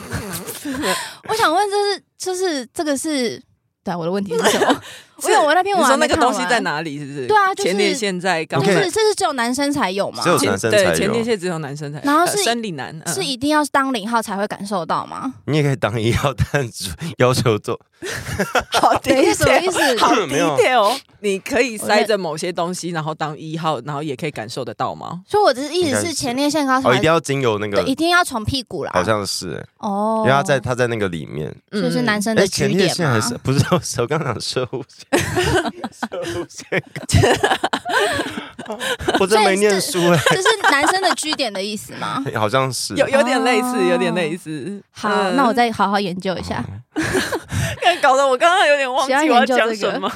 [1.29, 3.41] 我想问，就是就是这个是。
[3.81, 4.81] 对，我的问题是什么？
[5.27, 6.99] 因为我那篇文章那个东西在哪里？
[6.99, 7.27] 是不是？
[7.27, 10.23] 对啊，就是前列腺在，不是，这是只有男生才有吗？
[10.23, 10.83] 只有男生才有。
[10.85, 12.05] 对，前列腺只有男生才有。
[12.05, 15.33] 然后是生理男，是一定要当零号才会感受到吗？
[15.45, 16.67] 你也可以当一号，但
[17.17, 17.79] 要求做。
[18.71, 19.97] 好，什么意思？
[19.97, 20.97] 好， detail。
[21.21, 25.19] 你可以塞着某些东西，然后当一号，然后也可以感受得到吗？
[25.27, 28.91] 所以我的意思是，前列腺高潮一定要经由那个，一定要从屁股啦。
[28.93, 33.59] 好像是哦，因为他在他在那个里面，就是男生的前列腺还是不是？
[33.99, 35.08] 我刚刚讲摄护腺，摄护腺，
[39.19, 42.23] 我真没念书哎，这是男生的居点的意思吗？
[42.37, 44.81] 好像是，有有点类似，有点类似。
[44.91, 46.63] 好，那我再好好研究一下。
[48.01, 50.09] 搞得我刚刚有点忘记我要讲什么。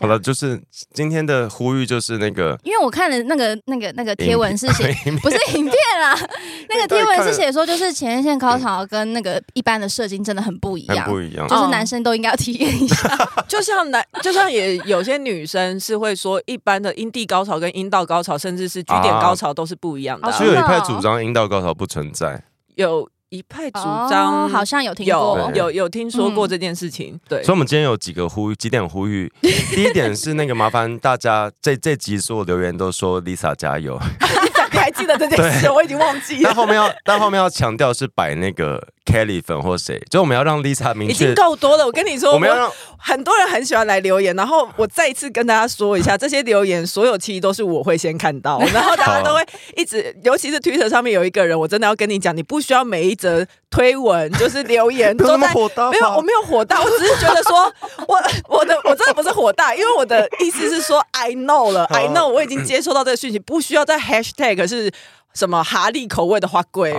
[0.00, 0.60] 好了，就是
[0.92, 6.18] 今天的呼吁就是那个，因为我看了那个那个那个贴文是写不是影片啊，
[6.68, 13.16] 那个贴文是写说就是前列腺高潮跟那个一般的射精真的很不一样，不一样，就是男生都应该要体验一下。
[13.48, 20.30] 就像男，就像也有些女生是会说，一般的阴蒂高潮跟阴道高潮，甚至是 G 点高潮都是不一样的。
[20.32, 22.42] 所以有一派主张阴道高潮不存在，
[22.74, 23.08] 有。
[23.32, 23.80] 一派主
[24.10, 27.18] 张，好像有听过，有有有听说过这件事情。
[27.26, 29.32] 对，所以，我们今天有几个呼吁，几点呼吁。
[29.40, 33.98] 第一点是那个麻烦大家，这这集所有留言都说 Lisa 加油。
[34.70, 35.70] 你还记得这件事？
[35.70, 36.42] 我已经忘记了。
[36.44, 41.12] 但后面要，但后面要强调是摆那个 Kelly 粉或谁，就我们要让 Lisa 明确。
[41.12, 49.44] 已经够多了，我跟你说，我们要让很多人很喜欢来留言，然后我再一次跟大家说一下， 这些留言所有其实都是我会先看到， 然后大家都会
[49.76, 57.72] 一直，尤其是 Twitter 上面有一个人，我真的要跟你讲，你不需要每一则推文就是留言 都在火大，没有，我没有火大，我只是觉得说
[58.06, 64.56] 我我的我真的不是火大，因为我的意思是说 I know 了，I know 我已经接收到这个讯息，不需要再 Hashtag。
[64.56, 64.92] 可是
[65.34, 66.94] 什么哈利口味的花贵？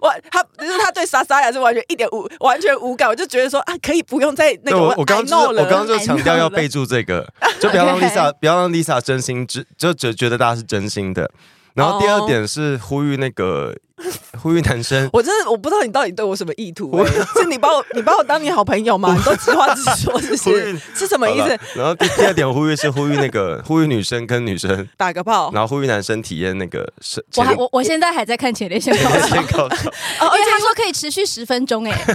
[0.00, 4.78] 啊、我他就是他对莎莎雅是完全一点无完全无感，我就觉得说啊，可以不用再那个。
[4.78, 7.26] 我我刚刚我刚刚就强调要备注这个，
[7.60, 11.30] 就不要让 Lisa 不要让 Lisa 真心只，就觉觉得大家是真心的。
[11.74, 13.74] 然后第二点是呼吁那个。
[14.42, 17.04] 呼吁男生，我真的我不知道你到底对我什么意图、欸？
[17.40, 19.14] 是你把我你把我当你好朋友吗？
[19.16, 21.58] 你都直话直说，是是 是什么意思？
[21.74, 27.24] 然后第第二点呼吁是呼吁那个呼吁女生跟女生打个炮，然后呼吁男生体验那个是。
[27.36, 32.14] 我我我现在还在看前列腺高潮，而且他说可以持续十分钟哎、欸。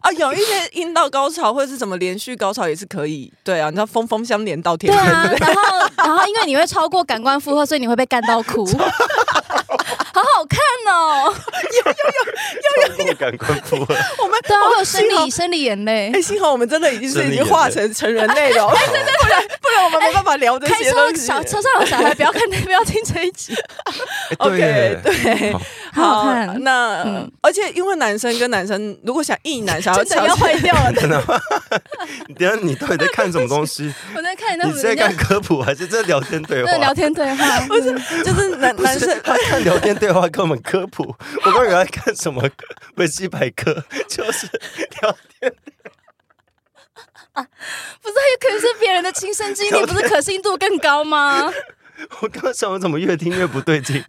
[0.00, 3.32] 啊，有一些阴道高潮或者是什么连续高潮也是可以。
[3.44, 5.04] 对啊，你知道峰峰相连到天边。
[5.04, 5.62] 对啊，然后
[5.96, 8.66] 然后因为你会超过感官负荷，所以你会被干到哭。
[8.76, 10.58] 好好看
[10.92, 11.32] 哦！
[11.32, 16.12] 有有有有有感官负荷，我们对啊，会有生理生理眼泪。
[16.12, 21.26] 哎，幸好我们真的已经是已经化成成人内容， 对对对， 不然不然我们没办法聊这些东西。
[21.28, 23.54] 开车小车上有小孩，不要看，不要听这一集。
[24.38, 25.52] OK，对，
[25.94, 26.62] 好好看。
[26.62, 31.22] 那而且因为男生跟男生，如果想异男，想要真的要坏掉了，真的。
[32.28, 33.90] 你等下，你到底在看什么东西？
[34.14, 36.76] 我在看，你是在看科普还是在聊天对话？
[36.76, 41.02] 聊天对话不是，就是男男生他看聊天对话跟我们科普。
[41.44, 42.42] 我刚以为在看什么
[42.96, 44.46] 维基百科， 就是
[45.00, 45.52] 聊天。
[47.34, 51.52] 不是，也可能是别人的亲身经历，不是可信度更高吗？
[52.20, 54.02] 我刚刚想，我怎么越听越不对劲？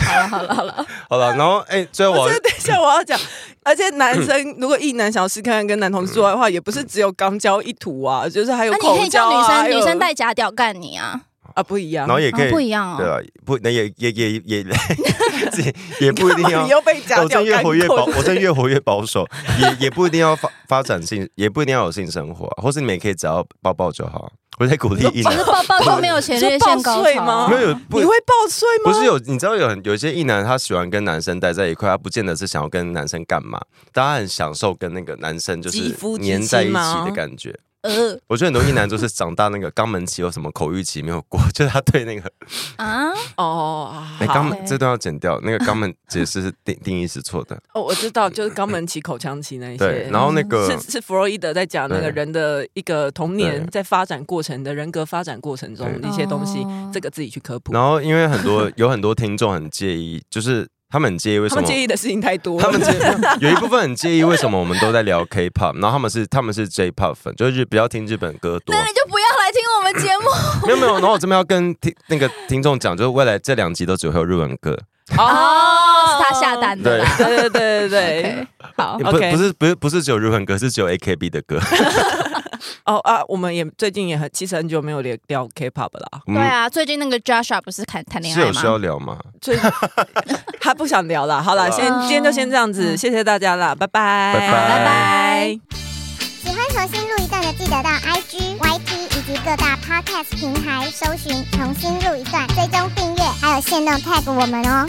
[0.00, 1.36] 好了，好了，好了，好了。
[1.36, 3.18] 然后，哎、欸，最后我，我等一下我要讲，
[3.62, 8.92] 而且男生 如果一男想要试看看跟男同事做爱的话，也不是只有肛交一途啊，就是还有口交啊。
[8.94, 11.20] 你可以叫女生女生带假屌干你啊。
[11.58, 14.64] 啊，不一样，然后也可以、哦、不一样哦，对啊，不，那也也也也
[16.00, 16.62] 也不一定要。
[16.64, 17.02] 你又被
[17.34, 19.26] 我越活越保，我真越活越保守，
[19.58, 24.30] 也也不一定要发发展性，也不一定要有性生活，或是你们也可以只要抱抱就好。
[24.60, 27.48] 我在鼓励一男，可是抱抱都没有前列腺高潮吗？
[27.50, 28.92] 没有，你会抱睡吗？
[28.92, 33.60] 不是有，你知道有有一些异男他喜欢跟男生待在一块，他不见得是想要跟男生干嘛，
[33.92, 37.52] 但他很享受跟那个男生就是黏在一起的感觉。
[37.82, 42.30] 呃，我觉得很多异男就是长大那个肛门期有什么口欲期没有过， 就是他对那个
[42.76, 47.56] 啊哦，哎肛门这段要剪掉，那个肛门解释是定定义是错的。
[47.74, 49.86] 哦，我知道，就是肛门期、口腔期那一些。
[49.86, 57.72] 对，然后那个是是弗洛伊德在讲那个人的一个童年在发展过程的人格发展过程中一些东西，这个自己去科普。
[57.72, 60.66] 然后因为很多有很多听众很介意，就是。
[60.90, 61.60] 他们很介意为什么？
[61.60, 62.58] 他们介意的事情太多。
[62.60, 62.92] 他们介
[63.40, 68.74] 有一部分很介意为什么我们都在聊 K-pop，然后他们是他们是 J-pop 粉，就是比较听日本歌多。
[68.74, 70.66] 那你就不要来听我们节目。
[70.66, 74.78] 没有没有，然后我这边要跟听那个听众讲，就是未来这两集都只会有日文歌。
[75.16, 75.24] 哦，
[76.18, 77.04] 是他下单的。
[77.18, 78.98] 对对对对对，好。
[78.98, 81.58] 不不是不是不是只有日文歌，是只有 AKB 的歌。
[82.86, 86.20] 哦啊，我们也最近也很，其实很久没有聊聊 K-pop 了。
[86.26, 88.42] 对啊，最近那个 Joshua 不是谈谈恋爱吗？
[88.44, 89.18] 是有需要聊吗？
[89.40, 89.56] 最
[90.60, 91.42] 他不想聊了。
[91.42, 95.58] 好了，先今天就先这样子，谢谢大家了，拜拜拜拜。
[96.42, 104.86] 喜欢重新录一段的，记得到 IG、YT 以及各大 Podcast 平台搜寻“重新录一段”，追踪订阅，还有限定 tag 我们哦。